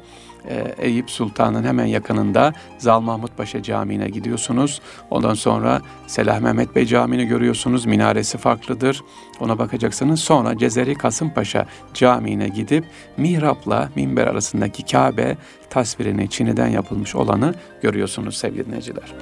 e, 0.49 0.75
Eyüp 0.77 1.11
Sultan'ın 1.11 1.63
hemen 1.63 1.85
yakınında 1.85 2.53
Zal 2.77 2.99
Mahmut 2.99 3.37
Paşa 3.37 3.63
Camii'ne 3.63 4.09
gidiyorsunuz. 4.09 4.81
Ondan 5.09 5.33
sonra 5.33 5.81
Selah 6.07 6.39
Mehmet 6.39 6.75
Bey 6.75 6.85
Camii'ni 6.85 7.25
görüyorsunuz. 7.25 7.85
Minaresi 7.85 8.37
farklıdır. 8.37 9.03
Ona 9.39 9.59
bakacaksınız. 9.59 10.19
Sonra 10.19 10.57
Cezeri 10.57 10.95
Kasımpaşa 10.95 11.65
Camii'ne 11.93 12.47
gidip 12.47 12.85
mihrapla 13.17 13.89
minber 13.95 14.27
arasındaki 14.27 14.85
Kabe 14.85 15.37
tasvirini 15.69 16.29
Çin'den 16.29 16.67
yapılmış 16.67 17.15
olanı 17.15 17.53
görüyorsunuz 17.81 18.37
sevgili 18.37 18.65
dinleyiciler. 18.65 19.15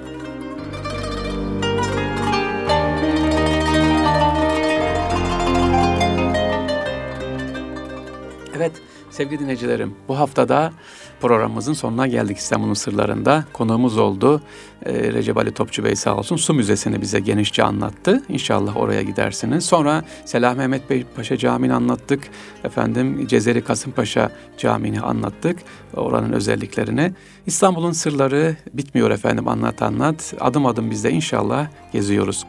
Evet 8.58 8.91
sevgili 9.22 9.40
dinleyicilerim 9.40 9.96
bu 10.08 10.20
haftada 10.20 10.72
programımızın 11.20 11.74
sonuna 11.74 12.08
geldik 12.08 12.38
İstanbul'un 12.38 12.74
sırlarında. 12.74 13.46
Konuğumuz 13.54 13.98
oldu. 13.98 14.42
Ee, 14.86 14.94
Recep 14.94 15.38
Ali 15.38 15.52
Topçu 15.52 15.84
Bey 15.84 15.96
sağ 15.96 16.18
olsun 16.18 16.36
Su 16.36 16.54
Müzesi'ni 16.54 17.02
bize 17.02 17.20
genişçe 17.20 17.64
anlattı. 17.64 18.24
İnşallah 18.30 18.78
oraya 18.78 19.02
gidersiniz. 19.02 19.66
Sonra 19.66 20.04
Selah 20.26 20.56
Mehmet 20.56 20.90
Bey 20.90 21.06
Paşa 21.16 21.38
Camii'ni 21.38 21.74
anlattık. 21.74 22.24
Efendim 22.64 23.28
Cezeri 23.28 23.64
Kasımpaşa 23.64 24.32
Camii'ni 24.58 25.02
anlattık. 25.02 25.60
Oranın 25.94 26.34
özelliklerini. 26.34 27.14
İstanbul'un 27.46 27.92
sırları 27.92 28.56
bitmiyor 28.74 29.12
efendim 29.12 29.48
anlat 29.48 29.82
anlat. 29.82 30.34
Adım 30.40 30.66
adım 30.66 30.92
biz 30.92 31.04
de 31.04 31.12
inşallah 31.12 31.68
geziyoruz. 31.94 32.46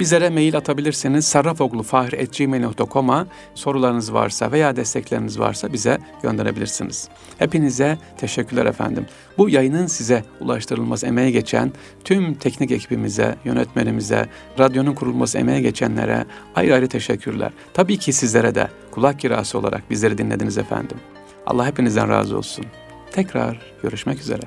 Bizlere 0.00 0.30
mail 0.30 0.56
atabilirsiniz. 0.56 1.26
sarrafoglufahir.gmail.com'a 1.26 3.26
sorularınız 3.54 4.12
varsa 4.12 4.52
veya 4.52 4.76
destekleriniz 4.76 5.38
varsa 5.38 5.72
bize 5.72 5.98
gönderebilirsiniz. 6.22 7.08
Hepinize 7.38 7.98
teşekkürler 8.18 8.66
efendim. 8.66 9.06
Bu 9.38 9.48
yayının 9.48 9.86
size 9.86 10.24
ulaştırılması 10.40 11.06
emeği 11.06 11.32
geçen 11.32 11.72
tüm 12.04 12.34
teknik 12.34 12.70
ekibimize, 12.70 13.36
yönetmenimize, 13.44 14.26
radyonun 14.58 14.94
kurulması 14.94 15.38
emeği 15.38 15.62
geçenlere 15.62 16.26
ayrı 16.54 16.74
ayrı 16.74 16.88
teşekkürler. 16.88 17.52
Tabii 17.74 17.98
ki 17.98 18.12
sizlere 18.12 18.54
de 18.54 18.68
kulak 18.90 19.20
kirası 19.20 19.58
olarak 19.58 19.90
bizleri 19.90 20.18
dinlediniz 20.18 20.58
efendim. 20.58 20.96
Allah 21.46 21.66
hepinizden 21.66 22.08
razı 22.08 22.38
olsun. 22.38 22.64
Tekrar 23.12 23.60
görüşmek 23.82 24.20
üzere. 24.20 24.42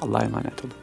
Allah'a 0.00 0.22
emanet 0.22 0.64
olun. 0.64 0.81